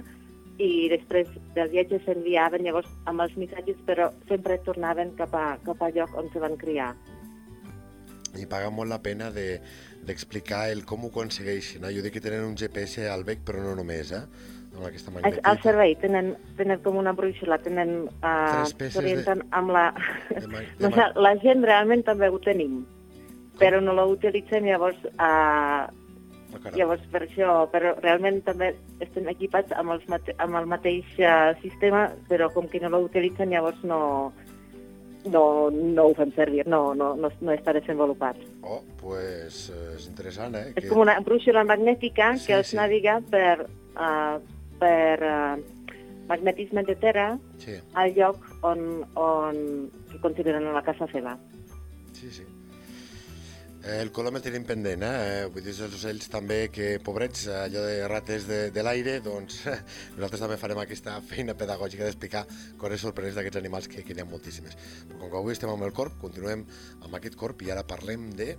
i 0.62 0.88
després 0.88 1.28
del 1.56 1.72
viatge 1.74 2.00
s'enviaven 2.06 2.64
llavors 2.64 2.88
amb 3.12 3.26
els 3.26 3.36
missatges, 3.36 3.80
però 3.88 4.08
sempre 4.30 4.58
tornaven 4.64 5.12
cap 5.20 5.36
a, 5.36 5.58
cap 5.66 5.84
al 5.84 5.96
lloc 5.98 6.16
on 6.16 6.32
se 6.32 6.40
van 6.40 6.56
criar. 6.58 6.94
i 8.36 8.46
paga 8.52 8.70
molt 8.70 8.92
la 8.92 9.00
pena 9.00 9.30
de 9.32 9.62
d'explicar 10.06 10.70
el 10.70 10.84
com 10.86 11.06
ho 11.06 11.10
aconsegueixen. 11.10 11.86
Eh? 11.88 11.94
Jo 11.96 12.04
dic 12.04 12.14
que 12.18 12.22
tenen 12.22 12.44
un 12.46 12.58
GPS 12.60 13.08
al 13.10 13.24
bec, 13.24 13.42
però 13.48 13.64
no 13.64 13.76
només, 13.80 14.12
eh? 14.12 14.22
Amb 14.76 14.86
aquesta 14.90 15.12
magnetita. 15.12 15.50
al 15.50 15.62
servei, 15.64 15.96
tenen, 16.02 16.34
tenen 16.58 16.80
com 16.84 16.98
una 17.00 17.14
brúixola, 17.16 17.58
tenen... 17.64 18.10
Uh, 18.20 18.66
S'orienten 18.92 19.44
amb 19.56 19.72
la... 19.72 19.86
de 20.30 20.48
ma- 20.52 20.64
de 20.66 20.80
no 20.84 20.90
ma- 20.96 21.12
la 21.16 21.36
gent 21.44 21.64
realment 21.64 22.04
també 22.08 22.28
ho 22.30 22.40
tenim, 22.44 22.82
però 23.60 23.80
no 23.84 23.94
la 23.96 24.06
utilitzem, 24.12 24.66
llavors... 24.68 25.00
Uh, 25.16 25.88
caram. 26.56 26.76
Llavors, 26.80 27.02
per 27.12 27.20
això, 27.26 27.54
però 27.72 27.94
realment 28.00 28.42
també 28.46 28.70
estem 29.04 29.28
equipats 29.28 29.74
amb, 29.76 29.92
els 29.96 30.06
mate 30.08 30.32
amb 30.40 30.56
el 30.56 30.68
mateix 30.72 31.04
uh, 31.20 31.52
sistema, 31.62 32.06
però 32.30 32.48
com 32.54 32.68
que 32.72 32.80
no 32.80 32.90
l'utilitzen, 32.94 33.52
llavors 33.52 33.82
no, 33.84 34.32
no, 35.28 35.42
no 35.72 36.06
ho 36.10 36.14
fem 36.16 36.32
servir, 36.36 36.64
no, 36.72 36.94
no, 36.96 37.14
no, 37.20 37.32
no 37.42 37.52
està 37.56 37.74
desenvolupat. 37.76 38.40
Oh, 38.64 38.80
pues 39.02 39.66
eh, 39.74 39.96
és 39.98 40.08
interessant, 40.08 40.56
eh? 40.56 40.72
És 40.80 40.88
com 40.90 41.04
una 41.04 41.18
brúixola 41.26 41.64
magnètica 41.68 42.32
Sí, 42.40 42.48
que 42.48 42.60
els 42.62 42.72
sí. 42.72 42.80
naviga 42.80 43.20
per, 43.30 43.68
uh, 44.00 44.40
per 44.80 45.22
uh, 45.24 45.56
magnetisme 46.30 46.84
de 46.84 46.96
terra 46.98 47.30
Sí, 47.62 47.78
al 47.94 48.14
lloc 48.18 48.42
on, 48.66 49.04
on 49.16 49.90
que 50.12 50.20
consideren 50.22 50.72
la 50.74 50.84
casa 50.84 51.08
seva. 51.14 51.38
sí, 52.14 52.32
sí. 52.32 52.46
Eh, 53.86 54.00
el 54.02 54.10
colom 54.10 54.34
el 54.40 54.42
tenim 54.42 54.64
pendent, 54.66 55.04
eh? 55.06 55.46
Vull 55.54 55.62
dir, 55.62 55.76
els 55.86 55.94
ocells 55.94 56.26
també, 56.34 56.72
que 56.74 56.96
pobrets, 57.06 57.44
allò 57.54 57.84
de 57.86 58.08
rates 58.10 58.48
de, 58.50 58.72
de 58.74 58.82
l'aire, 58.82 59.20
doncs 59.22 59.60
nosaltres 60.16 60.42
també 60.42 60.58
farem 60.58 60.80
aquesta 60.82 61.20
feina 61.22 61.54
pedagògica 61.54 62.08
d'explicar 62.08 62.48
coses 62.82 63.04
sorprenents 63.06 63.38
d'aquests 63.38 63.60
animals, 63.62 63.88
que, 63.92 64.02
que 64.02 64.16
n'hi 64.18 64.24
ha 64.24 64.26
moltíssimes. 64.26 64.74
Però 65.06 65.20
com 65.20 65.30
que 65.30 65.38
avui 65.38 65.54
estem 65.54 65.70
amb 65.70 65.86
el 65.86 65.94
corp, 65.94 66.18
continuem 66.24 66.66
amb 67.04 67.20
aquest 67.20 67.38
corp 67.38 67.62
i 67.62 67.70
ara 67.76 67.86
parlem 67.86 68.32
de... 68.34 68.56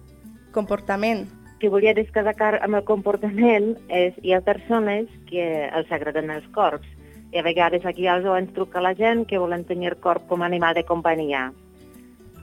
Comportament. 0.54 1.26
Que 1.60 1.70
volia 1.72 1.94
destacar 1.96 2.58
amb 2.60 2.76
el 2.76 2.84
comportament 2.84 3.74
és 3.88 4.16
hi 4.22 4.34
ha 4.34 4.44
persones 4.44 5.08
que 5.30 5.46
els 5.66 5.92
agraden 5.92 6.30
els 6.30 6.46
corps 6.52 6.86
i 7.32 7.38
a 7.40 7.44
vegades 7.44 7.84
aquí 7.86 8.06
al 8.06 8.22
zoo 8.22 8.36
ens 8.36 8.52
truca 8.54 8.80
la 8.80 8.94
gent 8.94 9.24
que 9.26 9.40
volen 9.40 9.64
tenir 9.64 9.96
corp 10.00 10.26
com 10.28 10.42
a 10.42 10.46
animal 10.46 10.74
de 10.74 10.84
companyia. 10.84 11.50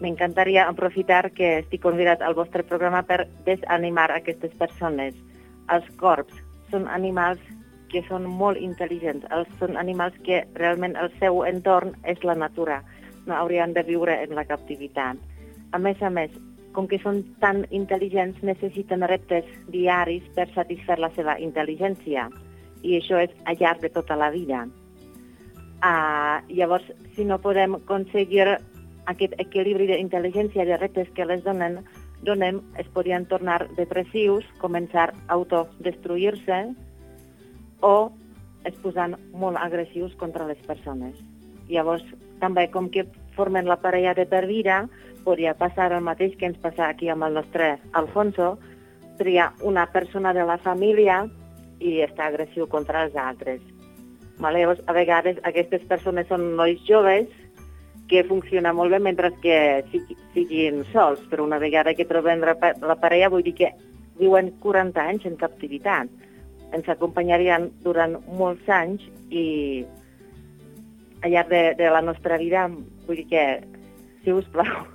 M'encantaria 0.01 0.67
aprofitar 0.67 1.31
que 1.31 1.59
estic 1.59 1.81
convidat 1.81 2.21
al 2.21 2.35
vostre 2.35 2.65
programa 2.67 3.03
per 3.07 3.27
desanimar 3.45 4.09
aquestes 4.11 4.53
persones. 4.59 5.15
Els 5.71 5.85
corps 6.01 6.41
són 6.71 6.89
animals 6.89 7.39
que 7.93 8.01
són 8.09 8.25
molt 8.25 8.57
intel·ligents, 8.57 9.25
els, 9.31 9.49
són 9.61 9.77
animals 9.77 10.17
que 10.25 10.41
realment 10.57 10.97
el 10.97 11.13
seu 11.19 11.43
entorn 11.45 11.93
és 12.09 12.23
la 12.25 12.35
natura, 12.35 12.81
no 13.27 13.37
haurien 13.37 13.73
de 13.77 13.85
viure 13.87 14.17
en 14.23 14.33
la 14.35 14.45
captivitat. 14.49 15.21
A 15.71 15.79
més 15.79 16.01
a 16.01 16.09
més, 16.09 16.33
com 16.73 16.87
que 16.89 16.99
són 17.01 17.21
tan 17.41 17.63
intel·ligents, 17.71 18.41
necessiten 18.43 19.05
reptes 19.09 19.47
diaris 19.71 20.25
per 20.35 20.47
satisfer 20.53 20.97
la 20.99 21.11
seva 21.15 21.37
intel·ligència. 21.39 22.27
I 22.83 22.97
això 22.99 23.21
és 23.23 23.33
al 23.45 23.59
llarg 23.61 23.83
de 23.85 23.91
tota 23.93 24.17
la 24.19 24.29
vida. 24.33 24.65
Uh, 25.83 26.39
llavors, 26.49 26.85
si 27.15 27.25
no 27.27 27.39
podem 27.43 27.77
aconseguir 27.77 28.47
aquest 29.11 29.35
equilibri 29.39 29.87
d'intel·ligència 29.89 30.63
i 30.63 30.69
de 30.69 30.79
reptes 30.79 31.09
que 31.15 31.27
les 31.27 31.43
donen, 31.43 31.81
donem, 32.23 32.61
es 32.79 32.87
podrien 32.95 33.25
tornar 33.27 33.65
depressius, 33.77 34.47
començar 34.61 35.09
a 35.11 35.37
autodestruir-se 35.37 36.59
o 37.83 37.95
es 38.63 38.75
posen 38.79 39.17
molt 39.35 39.59
agressius 39.59 40.15
contra 40.15 40.47
les 40.47 40.59
persones. 40.67 41.19
Llavors, 41.67 42.03
també 42.39 42.69
com 42.71 42.87
que 42.91 43.03
formen 43.35 43.67
la 43.69 43.79
parella 43.81 44.13
de 44.13 44.25
per 44.25 44.45
vida, 44.47 44.87
podria 45.23 45.53
passar 45.55 45.91
el 45.93 46.03
mateix 46.03 46.35
que 46.37 46.47
ens 46.49 46.59
passa 46.61 46.89
aquí 46.89 47.09
amb 47.09 47.23
el 47.27 47.37
nostre 47.39 47.77
Alfonso, 47.93 48.57
triar 49.17 49.53
una 49.61 49.85
persona 49.91 50.33
de 50.33 50.43
la 50.45 50.57
família 50.57 51.23
i 51.79 51.99
estar 52.01 52.27
agressiu 52.27 52.67
contra 52.67 53.05
els 53.05 53.15
altres. 53.15 53.61
Llavors, 54.41 54.81
a 54.87 54.93
vegades 54.93 55.37
aquestes 55.47 55.83
persones 55.87 56.27
són 56.27 56.55
nois 56.57 56.81
joves 56.87 57.29
que 58.09 58.23
funciona 58.27 58.73
molt 58.73 58.91
bé 58.91 58.99
mentre 58.99 59.31
que 59.41 59.83
sigui- 59.91 60.17
siguin 60.33 60.83
sols, 60.91 61.21
però 61.29 61.45
una 61.45 61.59
vegada 61.61 61.93
que 61.93 62.05
troben 62.05 62.41
la 62.43 62.97
parella 62.99 63.29
vull 63.29 63.43
dir 63.45 63.55
que 63.55 63.71
viuen 64.19 64.51
40 64.59 65.01
anys 65.01 65.25
en 65.25 65.37
captivitat. 65.39 66.09
Ens 66.73 66.89
acompanyarien 66.89 67.69
durant 67.85 68.17
molts 68.37 68.67
anys 68.69 69.05
i 69.29 69.85
al 71.23 71.31
llarg 71.31 71.49
de, 71.49 71.63
de 71.77 71.89
la 71.89 72.01
nostra 72.01 72.37
vida 72.37 72.67
vull 73.07 73.21
dir 73.21 73.27
que, 73.31 73.45
si 74.23 74.33
us 74.35 74.47
plau, 74.53 74.85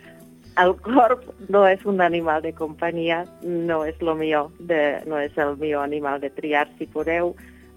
el 0.62 0.74
corp 0.84 1.26
no 1.52 1.66
és 1.68 1.84
un 1.84 2.00
animal 2.00 2.42
de 2.42 2.54
companyia, 2.56 3.24
no 3.42 3.82
és 3.84 4.00
lo 4.00 4.16
millor 4.16 4.52
de, 4.58 4.80
no 5.06 5.20
és 5.20 5.36
el 5.38 5.56
millor 5.60 5.84
animal 5.84 6.20
de 6.22 6.30
triar 6.32 6.66
si 6.78 6.88
podeu, 6.88 7.34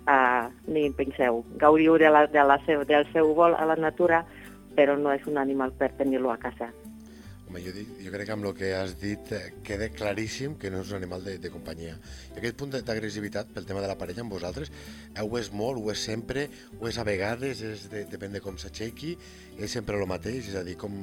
uh, 0.07 0.49
ni 0.67 0.85
en 0.87 0.95
penseu. 0.97 1.43
Gaudiu 1.61 1.97
de 1.99 2.11
la, 2.11 2.25
de 2.27 2.43
la 2.43 2.59
seu, 2.65 2.85
del 2.87 3.07
seu 3.13 3.33
vol 3.35 3.57
a 3.57 3.65
la 3.69 3.75
natura, 3.79 4.23
però 4.77 4.95
no 4.97 5.11
és 5.11 5.25
un 5.27 5.37
animal 5.37 5.73
per 5.77 5.91
tenir-lo 5.99 6.31
a 6.31 6.39
casa. 6.39 6.71
Home, 7.49 7.63
jo, 7.65 7.71
dic, 7.73 7.87
jo 8.05 8.11
crec 8.13 8.27
que 8.29 8.33
amb 8.35 8.45
el 8.45 8.51
que 8.53 8.67
has 8.77 8.91
dit 9.01 9.31
eh, 9.33 9.39
queda 9.65 9.87
claríssim 9.89 10.53
que 10.61 10.69
no 10.69 10.83
és 10.83 10.91
un 10.93 10.99
animal 10.99 11.23
de, 11.25 11.39
de 11.41 11.49
companyia. 11.49 11.95
I 12.35 12.37
aquest 12.37 12.57
punt 12.59 12.75
d'agressivitat 12.75 13.49
pel 13.55 13.65
tema 13.65 13.81
de 13.81 13.87
la 13.89 13.95
parella 13.97 14.21
amb 14.21 14.35
vosaltres, 14.35 14.69
eh, 15.15 15.23
ho 15.23 15.39
és 15.39 15.49
molt, 15.49 15.81
ho 15.81 15.89
és 15.89 16.03
sempre, 16.05 16.45
ho 16.77 16.85
és 16.85 16.99
a 17.01 17.05
vegades, 17.07 17.63
és 17.65 17.87
de, 17.89 18.03
depèn 18.11 18.37
de 18.37 18.41
com 18.45 18.59
s'aixequi, 18.61 19.15
és 19.57 19.73
sempre 19.73 19.97
el 19.97 20.05
mateix, 20.11 20.51
és 20.51 20.59
a 20.59 20.61
dir, 20.67 20.77
com, 20.77 20.99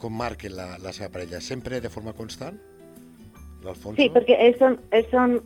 com 0.00 0.16
marquen 0.16 0.56
la, 0.56 0.70
la 0.80 0.94
seva 0.96 1.10
parella, 1.12 1.42
sempre 1.44 1.82
de 1.84 1.92
forma 1.92 2.16
constant? 2.16 2.56
L'Alfonso? 3.60 4.00
Sí, 4.00 4.08
perquè 4.14 4.40
ells 4.40 4.56
són, 4.62 4.80
ells 4.96 5.12
són 5.12 5.36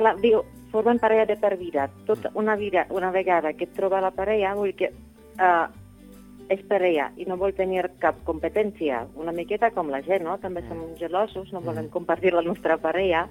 clar, 0.00 0.14
diu, 0.24 0.40
formen 0.72 1.02
parella 1.04 1.28
de 1.28 1.36
per 1.36 1.52
vida. 1.60 1.90
Tota 2.08 2.32
una 2.32 2.56
vida, 2.56 2.86
una 2.96 3.12
vegada 3.12 3.52
que 3.52 3.68
et 3.68 3.76
troba 3.76 4.00
la 4.00 4.14
parella, 4.16 4.56
vull 4.56 4.72
que 4.78 4.88
uh, 4.88 5.68
és 6.50 6.60
parella 6.68 7.10
i 7.16 7.26
no 7.28 7.36
vol 7.40 7.54
tenir 7.54 7.84
cap 8.02 8.18
competència. 8.26 9.04
Una 9.20 9.32
miqueta 9.36 9.70
com 9.74 9.90
la 9.92 10.02
gent, 10.06 10.24
no? 10.26 10.36
També 10.42 10.64
som 10.66 10.82
gelosos, 10.98 11.52
no 11.54 11.62
volem 11.62 11.88
compartir 11.94 12.32
la 12.34 12.42
nostra 12.42 12.76
parella. 12.82 13.26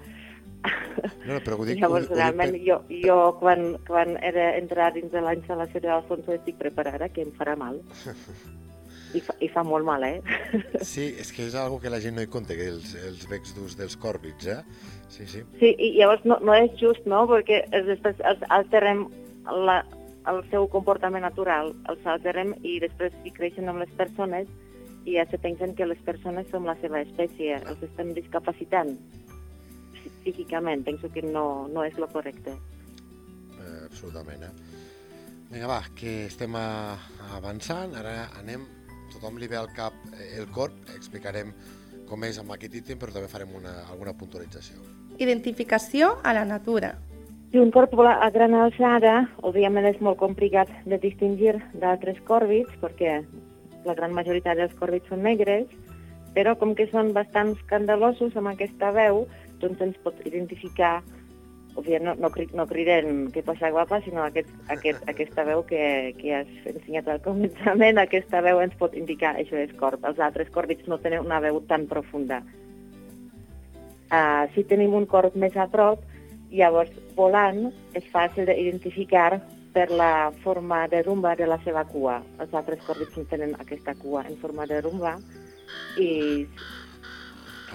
No, 1.25 1.34
no, 1.36 1.39
però 1.43 1.58
ho 1.60 1.65
dic, 1.67 1.79
Llavors, 1.84 2.08
ho, 2.10 2.13
ho 2.13 2.15
dic 2.15 2.21
realment, 2.21 2.55
per- 2.55 2.63
jo, 2.65 2.79
jo 3.03 3.17
quan, 3.39 3.73
quan 3.88 4.15
he 4.23 4.32
d'entrar 4.36 4.93
dins 4.95 5.12
de 5.12 5.21
la 5.23 5.36
instal·lació 5.38 5.84
de 5.84 5.91
l'Alfonso 5.91 6.34
estic 6.36 6.58
preparada, 6.60 7.10
que 7.12 7.23
em 7.27 7.36
farà 7.36 7.55
mal. 7.60 7.82
I 9.17 9.23
fa, 9.25 9.34
I 9.41 9.47
fa 9.49 9.63
molt 9.65 9.88
mal, 9.88 10.03
eh? 10.05 10.19
Sí, 10.86 11.08
és 11.17 11.32
que 11.34 11.47
és 11.47 11.55
algo 11.58 11.79
que 11.82 11.89
la 11.89 11.97
gent 12.03 12.13
no 12.15 12.21
hi 12.21 12.29
compta, 12.29 12.53
que 12.53 12.67
els, 12.69 12.91
els 13.08 13.23
becs 13.32 13.55
durs 13.58 13.73
dels 13.79 13.95
còrvids, 13.97 14.45
eh? 14.53 14.60
Sí, 15.10 15.25
sí. 15.25 15.41
Sí, 15.58 15.71
i 15.75 15.95
llavors 15.97 16.21
no, 16.29 16.38
no 16.45 16.53
és 16.53 16.75
just, 16.77 17.08
no?, 17.10 17.23
perquè 17.32 17.63
després 17.88 18.21
alterem 18.53 19.08
la, 19.65 19.79
el 20.27 20.41
seu 20.51 20.67
comportament 20.67 21.23
natural, 21.23 21.71
els 21.89 22.05
alterem 22.05 22.53
i 22.63 22.79
després 22.84 23.13
si 23.23 23.32
creixen 23.32 23.69
amb 23.71 23.79
les 23.84 23.91
persones 23.97 24.49
i 25.08 25.15
ja 25.15 25.25
se 25.32 25.39
pensen 25.39 25.75
que 25.75 25.88
les 25.88 25.99
persones 26.05 26.49
som 26.51 26.67
la 26.67 26.75
seva 26.82 27.01
espècie, 27.01 27.55
els 27.65 27.84
estem 27.88 28.12
discapacitant 28.13 28.91
psí- 29.95 30.12
psíquicament, 30.23 30.84
penso 30.86 31.10
que 31.12 31.23
no, 31.23 31.67
no 31.71 31.86
és 31.88 31.97
lo 31.97 32.10
correcte. 32.12 32.51
Eh, 33.60 33.86
absolutament, 33.86 34.43
eh? 34.43 34.51
Vinga, 35.49 35.67
va, 35.71 35.79
que 35.97 36.27
estem 36.27 36.53
a, 36.55 36.97
avançant, 37.39 37.95
ara 37.97 38.27
anem, 38.38 38.67
tothom 39.13 39.39
li 39.41 39.47
ve 39.49 39.58
al 39.58 39.71
cap 39.73 39.95
eh, 40.13 40.36
el 40.38 40.49
corp, 40.53 40.75
explicarem 40.93 41.55
com 42.10 42.23
és 42.25 42.38
amb 42.41 42.53
aquest 42.53 42.75
ítem, 42.75 42.99
però 43.01 43.13
també 43.13 43.29
farem 43.32 43.55
una, 43.58 43.79
alguna 43.89 44.13
puntualització. 44.17 44.82
Identificació 45.17 46.17
a 46.23 46.34
la 46.34 46.45
natura. 46.45 46.93
Si 47.52 47.58
un 47.58 47.72
corp 47.74 47.96
vola 47.98 48.12
a 48.22 48.30
gran 48.30 48.54
alçada, 48.54 49.24
òbviament 49.42 49.88
és 49.90 49.98
molt 50.06 50.20
complicat 50.22 50.70
de 50.86 51.00
distingir 51.02 51.56
d'altres 51.82 52.20
còrvids, 52.28 52.76
perquè 52.78 53.24
la 53.88 53.96
gran 53.98 54.14
majoria 54.14 54.54
dels 54.54 54.76
còrvids 54.78 55.10
són 55.10 55.24
negres, 55.26 55.66
però 56.36 56.54
com 56.60 56.76
que 56.78 56.86
són 56.92 57.10
bastant 57.16 57.56
escandalosos 57.56 58.38
amb 58.38 58.52
aquesta 58.52 58.92
veu, 58.94 59.24
doncs 59.64 59.82
ens 59.82 59.98
pot 60.04 60.20
identificar, 60.30 61.00
òbviament 61.74 62.06
no, 62.06 62.14
no, 62.28 62.30
cri- 62.36 62.52
no 62.54 62.68
criden 62.70 63.32
que 63.34 63.42
passa 63.42 63.74
guapa, 63.74 63.98
sinó 64.06 64.28
aquest, 64.28 64.54
aquest, 64.70 65.02
aquesta 65.10 65.48
veu 65.50 65.66
que, 65.66 65.82
que 66.22 66.36
has 66.44 66.54
ensenyat 66.70 67.10
al 67.10 67.24
començament, 67.26 67.98
aquesta 67.98 68.44
veu 68.46 68.62
ens 68.62 68.78
pot 68.78 68.94
indicar 68.94 69.34
això 69.34 69.58
és 69.58 69.74
corp. 69.82 70.06
Els 70.06 70.22
altres 70.22 70.54
còrvids 70.54 70.86
no 70.86 71.02
tenen 71.02 71.26
una 71.26 71.42
veu 71.42 71.64
tan 71.66 71.90
profunda. 71.90 72.44
Uh, 74.10 74.46
si 74.54 74.62
tenim 74.70 74.94
un 74.94 75.10
corp 75.10 75.34
més 75.34 75.58
a 75.58 75.66
prop, 75.70 76.06
llavors 76.52 76.92
volant 77.18 77.70
és 77.98 78.06
fàcil 78.14 78.48
d'identificar 78.50 79.40
per 79.74 79.90
la 79.92 80.32
forma 80.44 80.88
de 80.90 81.04
rumba 81.06 81.36
de 81.36 81.46
la 81.48 81.60
seva 81.64 81.84
cua. 81.86 82.20
Els 82.42 82.54
altres 82.58 82.82
còrvids 82.88 83.18
no 83.18 83.26
tenen 83.30 83.56
aquesta 83.60 83.94
cua 84.02 84.26
en 84.28 84.38
forma 84.42 84.66
de 84.70 84.82
rumba 84.82 85.16
i 86.02 86.10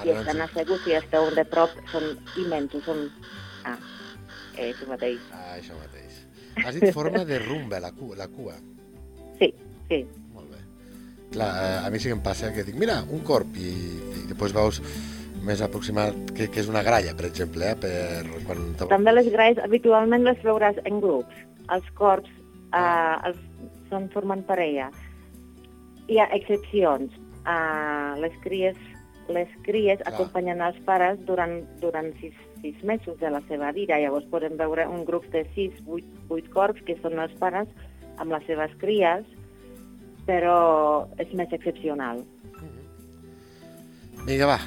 si 0.02 0.10
estan 0.10 0.42
asseguts 0.42 0.88
i 0.90 0.96
esteu 0.98 1.30
de 1.36 1.44
prop 1.46 1.74
són 1.92 2.10
immensos, 2.42 2.82
són... 2.86 3.06
Ah, 3.64 3.78
és 4.58 4.80
el 4.82 4.90
mateix. 4.90 5.22
Ah, 5.32 5.54
això 5.54 5.78
mateix. 5.78 6.20
Has 6.64 6.76
dit 6.78 6.90
forma 6.94 7.24
de 7.26 7.38
rumba, 7.42 7.80
la 7.82 7.92
cua. 7.94 8.18
La 8.18 8.28
cua. 8.30 8.54
Sí, 9.38 9.50
sí. 9.88 10.02
Molt 10.34 10.50
bé. 10.50 10.60
Clar, 11.34 11.50
eh, 11.62 11.78
a 11.86 11.90
mi 11.90 12.02
sí 12.02 12.10
que 12.10 12.18
em 12.18 12.22
passa 12.26 12.52
que 12.54 12.66
dic, 12.66 12.78
mira, 12.78 13.00
un 13.10 13.22
corp, 13.26 13.54
i, 13.58 13.70
i 14.18 14.26
després 14.30 14.54
veus 14.54 14.82
més 15.44 15.62
aproximat 15.64 16.16
que, 16.36 16.48
que 16.50 16.62
és 16.62 16.70
una 16.70 16.82
gralla, 16.86 17.14
per 17.16 17.28
exemple, 17.28 17.68
eh? 17.68 17.76
Per 17.80 18.40
quan... 18.48 18.62
També 18.90 19.14
les 19.14 19.28
gralles 19.32 19.60
habitualment 19.64 20.24
les 20.26 20.40
veuràs 20.44 20.80
en 20.88 21.00
grups. 21.04 21.44
Els 21.74 21.90
corps 21.98 22.28
eh, 22.28 23.28
els, 23.28 23.40
són 23.90 24.08
formant 24.14 24.44
parella. 24.48 24.90
Hi 26.08 26.20
ha 26.20 26.28
excepcions. 26.36 27.14
Eh, 27.44 28.10
les 28.24 28.36
cries, 28.44 28.80
les 29.32 29.52
cries 29.66 30.00
Clar. 30.00 30.12
acompanyen 30.12 30.64
els 30.64 30.80
pares 30.88 31.20
durant, 31.28 31.58
durant 31.82 32.10
sis, 32.20 32.36
sis 32.62 32.84
mesos 32.84 33.18
de 33.20 33.32
la 33.32 33.42
seva 33.48 33.72
vida. 33.76 34.00
Llavors 34.00 34.28
podem 34.32 34.56
veure 34.60 34.88
un 34.90 35.04
grup 35.08 35.28
de 35.34 35.44
sis, 35.56 35.76
vuit, 35.88 36.08
vuit 36.30 36.48
corps 36.52 36.80
que 36.86 36.98
són 37.02 37.20
els 37.20 37.34
pares 37.40 37.68
amb 38.20 38.32
les 38.32 38.44
seves 38.48 38.72
cries, 38.80 39.26
però 40.28 41.04
és 41.20 41.32
més 41.36 41.52
excepcional. 41.52 42.22
Vinga, 44.24 44.46
va, 44.48 44.58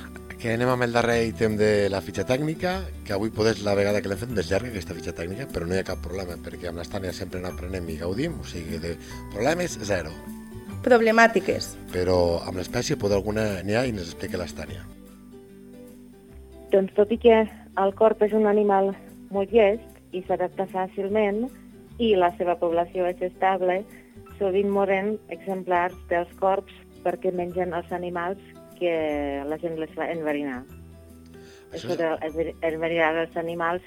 que 0.47 0.53
anem 0.55 0.69
amb 0.71 0.85
el 0.85 0.93
darrer 0.95 1.25
ítem 1.27 1.57
de 1.59 1.89
la 1.91 1.99
fitxa 1.99 2.23
tècnica, 2.23 2.77
que 3.03 3.11
avui 3.11 3.33
poder 3.35 3.57
la 3.65 3.73
vegada 3.75 3.99
que 3.99 4.07
l'hem 4.07 4.19
fet 4.21 4.29
més 4.31 4.47
llarga, 4.47 4.69
aquesta 4.71 4.95
fitxa 4.95 5.11
tècnica, 5.11 5.43
però 5.51 5.65
no 5.67 5.75
hi 5.75 5.81
ha 5.81 5.87
cap 5.89 5.99
problema, 5.99 6.37
perquè 6.39 6.69
amb 6.69 6.79
l'Estània 6.79 7.11
sempre 7.11 7.41
n'aprenem 7.43 7.89
i 7.91 7.97
gaudim, 7.99 8.37
o 8.39 8.45
sigui, 8.47 8.77
de 8.79 8.93
problemes, 9.33 9.75
zero. 9.89 10.13
Problemàtiques. 10.85 11.73
Però 11.91 12.15
amb 12.47 12.61
l'espècie 12.61 12.95
poder 12.95 13.17
alguna 13.17 13.43
n'hi 13.67 13.75
ha 13.75 13.81
i 13.83 13.91
ens 13.91 14.05
explica 14.05 14.39
l'Estània. 14.39 14.85
Doncs 16.71 16.95
tot 16.95 17.11
i 17.11 17.17
que 17.25 17.41
el 17.83 17.91
corp 17.99 18.23
és 18.23 18.31
un 18.39 18.47
animal 18.47 18.93
molt 19.35 19.51
llest 19.51 20.15
i 20.15 20.21
s'adapta 20.29 20.69
fàcilment 20.71 21.49
i 21.99 22.13
la 22.15 22.31
seva 22.37 22.55
població 22.55 23.09
és 23.11 23.19
estable, 23.33 23.81
sovint 24.39 24.71
moren 24.71 25.17
exemplars 25.27 25.99
dels 26.07 26.31
corps 26.39 26.71
perquè 27.03 27.35
mengen 27.35 27.75
els 27.75 27.91
animals 27.91 28.39
que 28.79 29.43
la 29.47 29.57
gent 29.61 29.77
les 29.79 29.91
fa 29.95 30.09
enverinar. 30.11 30.63
Això 31.73 31.91
és- 31.91 31.97
d'enverinar 32.61 33.15
els 33.25 33.35
animals, 33.37 33.81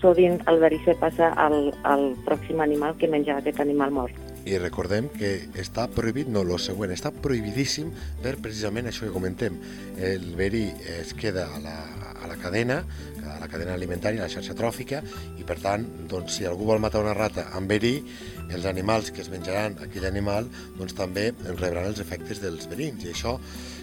sovint 0.00 0.40
el 0.48 0.58
verí 0.58 0.78
se 0.84 0.94
passa 0.96 1.28
al, 1.36 1.74
al 1.84 2.16
pròxim 2.24 2.60
animal 2.64 2.96
que 2.96 3.08
menja 3.08 3.36
aquest 3.36 3.60
animal 3.60 3.90
mort. 3.92 4.16
I 4.48 4.56
recordem 4.56 5.10
que 5.12 5.50
està 5.60 5.84
prohibit, 5.92 6.26
no, 6.32 6.42
lo 6.48 6.56
següent, 6.56 6.90
està 6.94 7.10
prohibidíssim 7.12 7.90
per 8.22 8.38
precisament 8.40 8.88
això 8.88 9.04
que 9.04 9.12
comentem. 9.12 9.58
El 10.00 10.30
verí 10.34 10.70
es 10.96 11.12
queda 11.12 11.44
a 11.54 11.60
la, 11.60 11.74
a 12.24 12.26
la 12.26 12.38
cadena, 12.40 12.78
a 13.20 13.36
la 13.38 13.48
cadena 13.52 13.74
alimentària, 13.76 14.22
a 14.24 14.30
la 14.30 14.32
xarxa 14.32 14.56
tròfica, 14.56 15.02
i 15.36 15.44
per 15.44 15.58
tant, 15.60 15.84
doncs, 16.08 16.38
si 16.38 16.48
algú 16.48 16.64
vol 16.64 16.80
matar 16.80 17.04
una 17.04 17.12
rata 17.12 17.50
amb 17.52 17.68
verí, 17.68 17.98
els 18.50 18.64
animals 18.64 19.12
que 19.12 19.20
es 19.20 19.28
menjaran 19.30 19.76
aquell 19.84 20.08
animal 20.08 20.48
doncs, 20.78 20.96
també 20.96 21.34
rebran 21.52 21.92
els 21.92 22.00
efectes 22.00 22.40
dels 22.40 22.64
verins. 22.72 23.04
I 23.04 23.12
això 23.12 23.36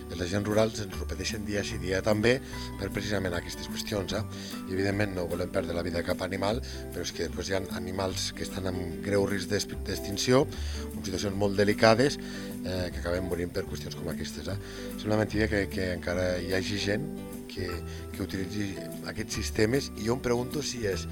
les 0.10 0.22
agents 0.24 0.48
rurals 0.48 0.80
ens 0.84 0.96
repeteixen 1.00 1.44
dia 1.46 1.64
sí 1.68 1.78
dia 1.82 2.00
també 2.02 2.38
per 2.80 2.90
precisament 2.96 3.36
aquestes 3.38 3.68
qüestions. 3.70 4.14
Eh? 4.16 4.24
I 4.70 4.76
evidentment 4.78 5.16
no 5.18 5.28
volem 5.30 5.52
perdre 5.54 5.76
la 5.76 5.84
vida 5.86 6.00
de 6.00 6.08
cap 6.08 6.22
animal, 6.26 6.62
però 6.94 7.04
és 7.06 7.12
que 7.12 7.28
després 7.28 7.50
hi 7.52 7.58
ha 7.58 7.62
animals 7.78 8.32
que 8.38 8.46
estan 8.48 8.70
en 8.72 9.02
greu 9.06 9.28
risc 9.30 9.52
d'ex- 9.52 9.78
d'extinció, 9.88 10.46
en 10.94 11.04
situacions 11.04 11.36
molt 11.36 11.58
delicades, 11.60 12.18
eh, 12.64 12.90
que 12.94 13.02
acaben 13.04 13.28
morint 13.28 13.52
per 13.54 13.66
qüestions 13.68 13.96
com 13.96 14.10
aquestes. 14.14 14.48
Eh? 14.48 14.58
Sembla 14.98 15.20
mentida 15.24 15.50
que, 15.52 15.66
que 15.70 15.92
encara 15.98 16.38
hi 16.40 16.54
hagi 16.58 16.80
gent 16.80 17.10
que, 17.52 17.68
que 18.14 18.24
utilitzi 18.24 18.72
aquests 19.10 19.42
sistemes 19.42 19.92
i 19.98 20.08
jo 20.08 20.16
em 20.18 20.24
pregunto 20.24 20.64
si 20.64 20.86
és 20.88 21.08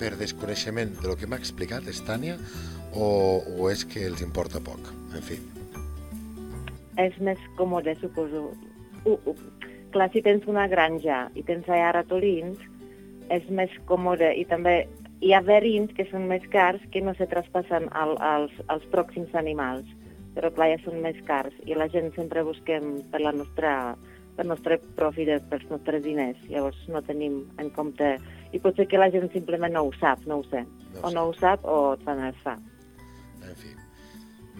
per 0.00 0.14
desconeixement 0.16 0.94
de 1.00 1.08
lo 1.10 1.16
que 1.20 1.28
m'ha 1.28 1.36
explicat 1.36 1.86
Estània 1.92 2.38
o, 2.92 3.40
o 3.58 3.70
és 3.70 3.84
que 3.84 4.06
els 4.08 4.22
importa 4.24 4.62
poc. 4.64 4.80
En 5.14 5.22
fi, 5.22 5.36
és 6.98 7.16
més 7.20 7.38
còmode, 7.58 7.94
suposo. 8.00 8.50
Uh, 9.04 9.16
uh. 9.16 9.36
Clar, 9.94 10.10
si 10.12 10.22
tens 10.22 10.46
una 10.46 10.68
granja 10.70 11.24
i 11.34 11.42
tens 11.46 11.68
allà 11.68 11.92
ratolins, 11.96 12.58
és 13.30 13.46
més 13.50 13.70
còmode 13.86 14.32
i 14.38 14.44
també 14.50 14.84
hi 15.22 15.34
ha 15.34 15.40
verins 15.44 15.92
que 15.96 16.06
són 16.10 16.26
més 16.30 16.44
cars 16.52 16.82
que 16.94 17.02
no 17.04 17.14
se 17.18 17.26
traspassen 17.30 17.88
al, 17.98 18.16
als, 18.24 18.54
als 18.72 18.86
pròxims 18.94 19.34
animals, 19.38 19.86
però 20.34 20.50
clar, 20.54 20.70
ja 20.72 20.78
són 20.84 21.02
més 21.04 21.18
cars 21.26 21.54
i 21.66 21.76
la 21.78 21.88
gent 21.92 22.10
sempre 22.16 22.46
busquem 22.46 22.96
per 23.12 23.22
la 23.22 23.34
nostra 23.36 23.74
per 24.36 24.46
nostre 24.48 24.78
profit, 24.96 25.28
pels 25.50 25.66
nostres 25.68 26.04
diners. 26.06 26.38
Llavors 26.48 26.78
no 26.88 27.02
tenim 27.04 27.42
en 27.60 27.68
compte... 27.76 28.14
I 28.50 28.58
potser 28.58 28.88
que 28.90 28.98
la 28.98 29.10
gent 29.14 29.28
simplement 29.34 29.76
no 29.76 29.84
ho 29.86 29.92
sap, 30.00 30.24
no 30.26 30.40
ho 30.40 30.46
sé. 30.48 30.64
No 30.94 31.04
ho 31.04 31.10
o 31.10 31.12
no 31.14 31.28
ho 31.28 31.36
sap 31.38 31.66
o 31.68 31.76
tant 32.06 32.24
es 32.30 32.40
fa. 32.46 32.56
en 33.44 33.54
fi. 33.60 33.79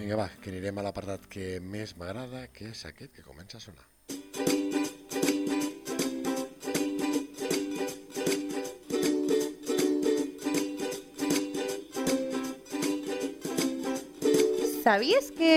Vinga, 0.00 0.16
va, 0.16 0.30
que 0.40 0.48
anirem 0.48 0.78
a 0.80 0.82
l'apartat 0.86 1.26
que 1.28 1.46
més 1.60 1.90
m'agrada, 2.00 2.46
que 2.56 2.70
és 2.70 2.78
aquest 2.88 3.12
que 3.12 3.20
comença 3.20 3.58
a 3.58 3.60
sonar. 3.60 3.84
Sabies 14.80 15.28
que... 15.36 15.54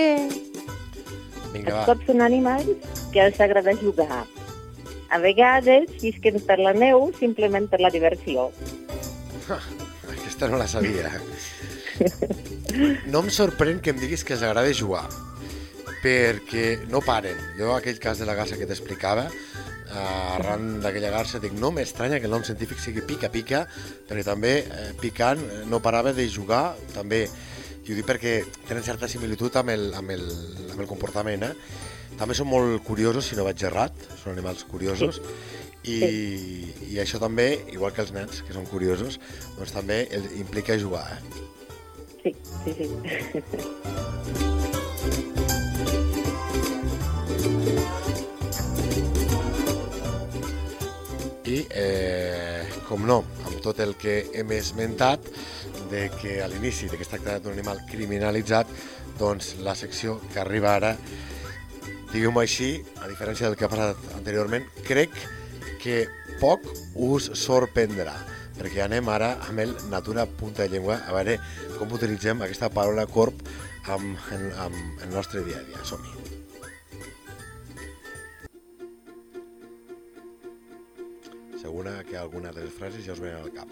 Vinga, 1.54 1.64
Els 1.64 1.72
va. 1.72 1.86
cops 1.88 2.04
són 2.12 2.20
animals 2.28 3.00
que 3.16 3.24
els 3.24 3.40
agrada 3.40 3.72
jugar. 3.80 4.26
A 5.08 5.22
vegades 5.24 5.88
llisquen 6.04 6.36
per 6.44 6.60
la 6.60 6.76
neu 6.76 7.08
simplement 7.16 7.72
per 7.72 7.80
la 7.80 7.94
diversió. 7.96 8.50
Aquesta 10.18 10.52
no 10.52 10.60
la 10.60 10.68
sabia. 10.68 11.16
No 13.06 13.22
em 13.22 13.30
sorprèn 13.30 13.80
que 13.82 13.92
em 13.94 14.00
diguis 14.00 14.24
que 14.26 14.34
els 14.34 14.42
agrada 14.42 14.72
jugar, 14.74 15.04
perquè 16.02 16.84
no 16.90 17.02
paren. 17.04 17.38
Jo, 17.58 17.74
aquell 17.76 18.00
cas 18.02 18.20
de 18.20 18.26
la 18.28 18.34
garça 18.36 18.58
que 18.58 18.66
t'explicava, 18.68 19.28
eh, 19.28 20.34
arran 20.34 20.80
d'aquella 20.82 21.12
garça, 21.14 21.40
dic, 21.42 21.54
no 21.60 21.70
m'estranya 21.74 22.18
que 22.20 22.28
el 22.28 22.34
nom 22.34 22.44
científic 22.46 22.80
sigui 22.82 23.04
pica-pica, 23.06 23.64
perquè 24.08 24.26
també 24.26 24.54
eh, 24.64 24.92
picant 25.00 25.40
eh, 25.40 25.62
no 25.70 25.82
parava 25.84 26.12
de 26.16 26.26
jugar, 26.28 26.74
també, 26.94 27.24
i 27.84 27.92
ho 27.92 27.98
dic 27.98 28.08
perquè 28.08 28.36
tenen 28.68 28.86
certa 28.86 29.08
similitud 29.10 29.54
amb 29.60 29.74
el, 29.74 29.90
amb 29.96 30.14
el, 30.14 30.24
amb 30.72 30.80
el 30.80 30.90
comportament, 30.90 31.46
eh? 31.50 31.54
També 32.18 32.36
són 32.36 32.46
molt 32.46 32.84
curiosos, 32.86 33.26
si 33.26 33.38
no 33.38 33.46
vaig 33.46 33.62
errat, 33.66 34.06
són 34.20 34.36
animals 34.36 34.62
curiosos, 34.70 35.18
i, 35.84 35.98
i 36.90 37.00
això 37.02 37.18
també, 37.20 37.48
igual 37.74 37.92
que 37.92 38.04
els 38.04 38.14
nens, 38.14 38.44
que 38.46 38.54
són 38.56 38.68
curiosos, 38.70 39.18
doncs 39.58 39.74
també 39.74 40.04
implica 40.38 40.78
jugar, 40.80 41.04
eh? 41.16 41.44
Sí, 42.24 42.34
sí, 42.64 42.72
sí. 42.72 42.88
I, 51.44 51.66
eh, 51.68 52.64
com 52.88 53.04
no, 53.04 53.18
amb 53.44 53.60
tot 53.60 53.82
el 53.84 53.92
que 54.00 54.30
hem 54.32 54.54
esmentat, 54.56 55.20
de 55.90 56.06
que 56.16 56.38
a 56.40 56.48
l'inici 56.48 56.88
que 56.88 57.02
es 57.04 57.10
tracta 57.12 57.36
d'un 57.44 57.52
animal 57.52 57.82
criminalitzat, 57.90 58.70
doncs 59.20 59.58
la 59.60 59.74
secció 59.76 60.16
que 60.32 60.40
arriba 60.40 60.72
ara, 60.78 60.94
diguem-ho 62.14 62.40
així, 62.40 62.78
a 63.04 63.10
diferència 63.12 63.50
del 63.50 63.58
que 63.60 63.68
ha 63.68 63.72
passat 63.74 64.00
anteriorment, 64.16 64.64
crec 64.88 65.12
que 65.84 66.06
poc 66.40 66.64
us 66.96 67.28
sorprendrà, 67.36 68.16
perquè 68.58 68.84
anem 68.84 69.08
ara 69.10 69.34
amb 69.48 69.62
el 69.64 69.74
Natura 69.90 70.26
Punta 70.26 70.62
de 70.64 70.70
Llengua, 70.74 71.00
a 71.06 71.14
veure 71.16 71.38
com 71.78 71.92
utilitzem 71.94 72.42
aquesta 72.44 72.70
paraula 72.72 73.06
corp 73.10 73.42
amb, 73.90 74.18
en, 74.34 74.46
amb 74.64 75.02
el 75.04 75.10
nostre 75.12 75.42
dia 75.46 75.58
a 75.60 75.66
dia. 75.66 75.82
Som-hi. 75.84 76.12
Segura 81.60 82.02
que 82.04 82.16
alguna 82.16 82.52
de 82.52 82.66
les 82.66 82.74
frases 82.74 83.04
ja 83.06 83.14
us 83.16 83.22
venen 83.22 83.42
al 83.42 83.52
cap. 83.52 83.68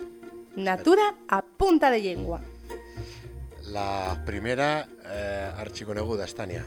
Natura 0.57 1.14
a 1.29 1.42
punta 1.42 1.90
de 1.90 2.01
llengua. 2.03 2.40
La 3.73 4.18
primera, 4.27 4.87
eh, 5.07 5.49
arxiconeguda, 5.62 6.27
Estània. 6.29 6.64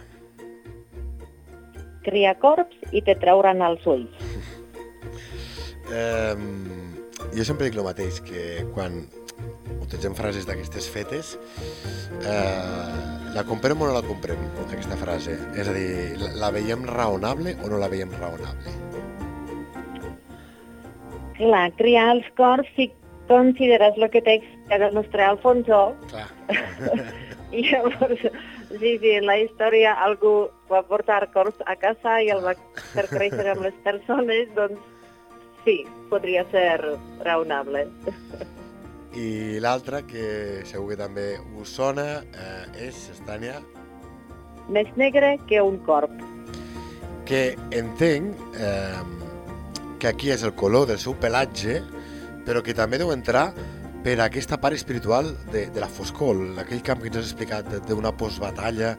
Cria 2.05 2.35
corps 2.39 2.73
i 2.93 3.01
te 3.05 3.17
trauran 3.21 3.61
els 3.65 3.85
ulls. 3.85 4.21
Eh, 5.85 6.33
jo 7.35 7.45
sempre 7.47 7.67
dic 7.67 7.77
el 7.77 7.85
mateix, 7.87 8.21
que 8.23 8.63
quan 8.73 9.03
utilitzem 9.81 10.15
frases 10.15 10.47
d'aquestes 10.47 10.87
fetes, 10.89 11.35
eh, 12.23 13.31
la 13.35 13.43
comprem 13.47 13.81
o 13.81 13.89
no 13.89 13.93
la 13.95 14.03
comprem, 14.05 14.39
aquesta 14.63 14.97
frase? 14.99 15.35
És 15.59 15.67
a 15.67 15.75
dir, 15.75 16.15
la, 16.21 16.31
la 16.45 16.51
veiem 16.55 16.85
raonable 16.87 17.57
o 17.61 17.71
no 17.71 17.81
la 17.81 17.91
veiem 17.91 18.13
raonable? 18.15 18.75
Clar, 21.35 21.65
criar 21.75 22.07
els 22.15 22.27
corps 22.39 22.67
si 22.77 22.87
consideres 23.27 23.97
el 23.99 24.09
que 24.13 24.23
explicat 24.23 24.87
el 24.87 24.95
nostre 24.95 25.23
Alfonso, 25.25 25.81
Clar. 26.11 26.29
i 27.57 27.65
llavors, 27.67 28.23
sí, 28.79 28.97
sí, 29.01 29.11
en 29.17 29.27
la 29.27 29.37
història 29.43 29.95
algú 30.07 30.47
va 30.71 30.85
portar 30.87 31.25
corps 31.33 31.59
a 31.67 31.75
casa 31.81 32.19
i 32.23 32.31
el 32.33 32.43
va 32.45 32.55
fer 32.93 33.07
créixer 33.11 33.49
amb 33.51 33.67
les 33.67 33.75
persones, 33.83 34.51
doncs 34.55 34.94
sí, 35.65 35.83
podria 36.09 36.45
ser 36.51 36.79
raonable. 37.25 37.87
I 39.15 39.59
l'altra, 39.63 40.01
que 40.03 40.61
segur 40.67 40.91
que 40.93 40.97
també 40.99 41.27
us 41.59 41.71
sona, 41.77 42.23
eh, 42.35 42.87
és, 42.89 43.09
Estània, 43.15 43.61
Més 44.67 44.87
negre 44.97 45.35
que 45.47 45.61
un 45.61 45.77
corp. 45.85 46.11
que 47.25 47.55
entenc 47.71 48.35
eh, 48.57 49.01
que 49.99 50.07
aquí 50.07 50.29
és 50.31 50.43
el 50.43 50.53
color 50.53 50.85
del 50.87 50.99
seu 50.99 51.15
pelatge, 51.17 51.79
però 52.45 52.61
que 52.61 52.73
també 52.77 52.97
deu 53.01 53.09
entrar 53.13 53.47
per 54.05 54.19
aquesta 54.21 54.59
part 54.61 54.75
espiritual 54.77 55.31
de, 55.51 55.65
de 55.73 55.79
la 55.81 55.87
foscor, 55.89 56.37
aquell 56.61 56.83
camp 56.85 57.01
que 57.01 57.09
ens 57.09 57.17
has 57.17 57.31
explicat 57.31 57.71
d'una 57.87 58.11
postbatalla 58.13 58.91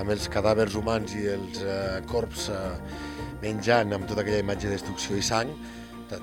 amb 0.00 0.14
els 0.14 0.28
cadàvers 0.32 0.76
humans 0.78 1.12
i 1.18 1.26
els 1.34 1.60
eh, 1.60 2.00
corps 2.08 2.46
eh, 2.48 2.78
menjant 3.42 3.92
amb 3.92 4.08
tota 4.08 4.22
aquella 4.22 4.40
imatge 4.40 4.68
de 4.68 4.76
destrucció 4.78 5.16
i 5.16 5.22
sang, 5.24 5.52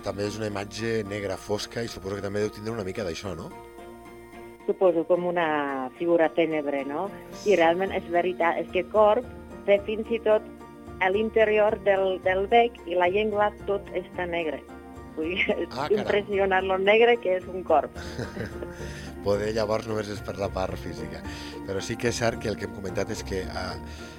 també 0.03 0.27
és 0.27 0.37
una 0.39 0.49
imatge 0.51 1.03
negra, 1.07 1.37
fosca, 1.37 1.83
i 1.83 1.91
suposo 1.91 2.17
que 2.17 2.25
també 2.25 2.43
deu 2.43 2.51
tindre 2.53 2.73
una 2.73 2.85
mica 2.87 3.05
d'això, 3.07 3.35
no? 3.37 3.49
Suposo 4.67 5.05
com 5.07 5.25
una 5.29 5.89
figura 5.97 6.27
tenebre, 6.35 6.83
no? 6.85 7.07
I 7.47 7.55
realment 7.55 7.93
és 7.95 8.07
veritat, 8.11 8.59
és 8.59 8.71
que 8.73 8.83
corp 8.91 9.25
té 9.67 9.79
fins 9.87 10.09
i 10.11 10.19
tot 10.23 10.43
a 10.99 11.11
l'interior 11.13 11.77
del, 11.85 12.17
del 12.25 12.47
bec 12.51 12.75
i 12.89 12.97
la 12.97 13.07
llengua 13.11 13.51
tot 13.67 13.87
està 13.95 14.25
negre. 14.27 14.59
Vull 15.17 15.33
Ah, 15.73 15.87
impressionant 15.89 16.67
lo 16.67 16.77
negre 16.77 17.17
que 17.21 17.37
és 17.39 17.47
un 17.49 17.63
corp. 17.65 17.95
Poder 19.25 19.49
llavors 19.55 19.87
només 19.89 20.09
és 20.13 20.19
per 20.23 20.37
la 20.37 20.49
part 20.53 20.77
física. 20.79 21.23
Però 21.67 21.81
sí 21.81 21.97
que 21.97 22.11
és 22.11 22.19
cert 22.21 22.41
que 22.41 22.51
el 22.51 22.57
que 22.59 22.67
hem 22.67 22.75
comentat 22.75 23.09
és 23.11 23.23
que 23.25 23.41
eh, 23.43 23.73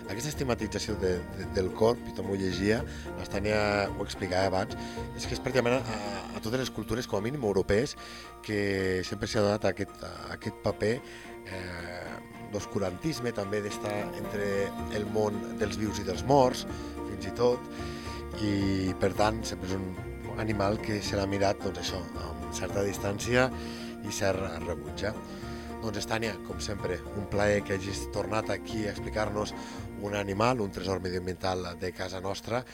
aquesta 0.09 0.33
estigmatització 0.33 0.97
de, 1.01 1.15
de, 1.37 1.47
del 1.57 1.71
corp, 1.77 2.01
i 2.09 2.15
també 2.17 2.33
ho 2.35 2.39
llegia, 2.41 2.81
l'Estània 3.19 3.61
ho 3.93 4.05
explicava 4.07 4.49
abans, 4.49 4.77
és 5.17 5.27
que 5.27 5.37
és 5.37 5.43
pràcticament 5.45 5.79
a, 5.79 5.99
a 6.35 6.43
totes 6.45 6.65
les 6.65 6.73
cultures, 6.75 7.07
com 7.07 7.21
a 7.21 7.25
mínim 7.25 7.45
europees, 7.45 7.95
que 8.45 9.03
sempre 9.09 9.29
s'ha 9.29 9.45
donat 9.45 9.69
aquest, 9.69 10.05
aquest 10.35 10.61
paper 10.65 10.95
eh, 10.97 12.17
d'oscurantisme, 12.53 13.35
també 13.37 13.61
d'estar 13.65 13.95
entre 14.21 14.69
el 14.97 15.05
món 15.13 15.37
dels 15.61 15.77
vius 15.81 16.01
i 16.01 16.07
dels 16.09 16.25
morts, 16.29 16.65
fins 17.11 17.29
i 17.29 17.35
tot, 17.37 17.73
i 18.45 18.95
per 19.01 19.13
tant 19.19 19.43
sempre 19.47 19.69
és 19.69 19.77
un 19.77 20.39
animal 20.39 20.79
que 20.81 21.01
serà 21.03 21.27
mirat 21.29 21.61
doncs 21.65 21.83
això, 21.83 22.01
amb 22.25 22.49
certa 22.57 22.85
distància 22.87 23.49
i 24.07 24.15
cert 24.15 24.41
rebuig. 24.65 25.05
eh? 25.11 25.48
Doncs 25.79 26.01
Estània, 26.01 26.33
com 26.47 26.59
sempre, 26.59 26.97
un 27.17 27.29
plaer 27.31 27.61
que 27.67 27.77
hagis 27.79 28.09
tornat 28.15 28.51
aquí 28.51 28.87
a 28.87 28.91
explicar-nos 28.91 29.55
un 30.03 30.17
animal, 30.19 30.61
un 30.61 30.73
tresor 30.75 31.01
medioambiental 31.05 31.79
de 31.79 31.93
casa 31.95 32.21
nostra 32.21 32.65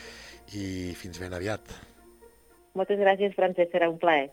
i 0.56 0.94
fins 0.96 1.20
ben 1.20 1.36
aviat. 1.36 1.68
Moltes 2.74 2.98
gràcies, 2.98 3.36
Francesc, 3.36 3.70
serà 3.76 3.90
un 3.92 4.00
plaer. 4.02 4.32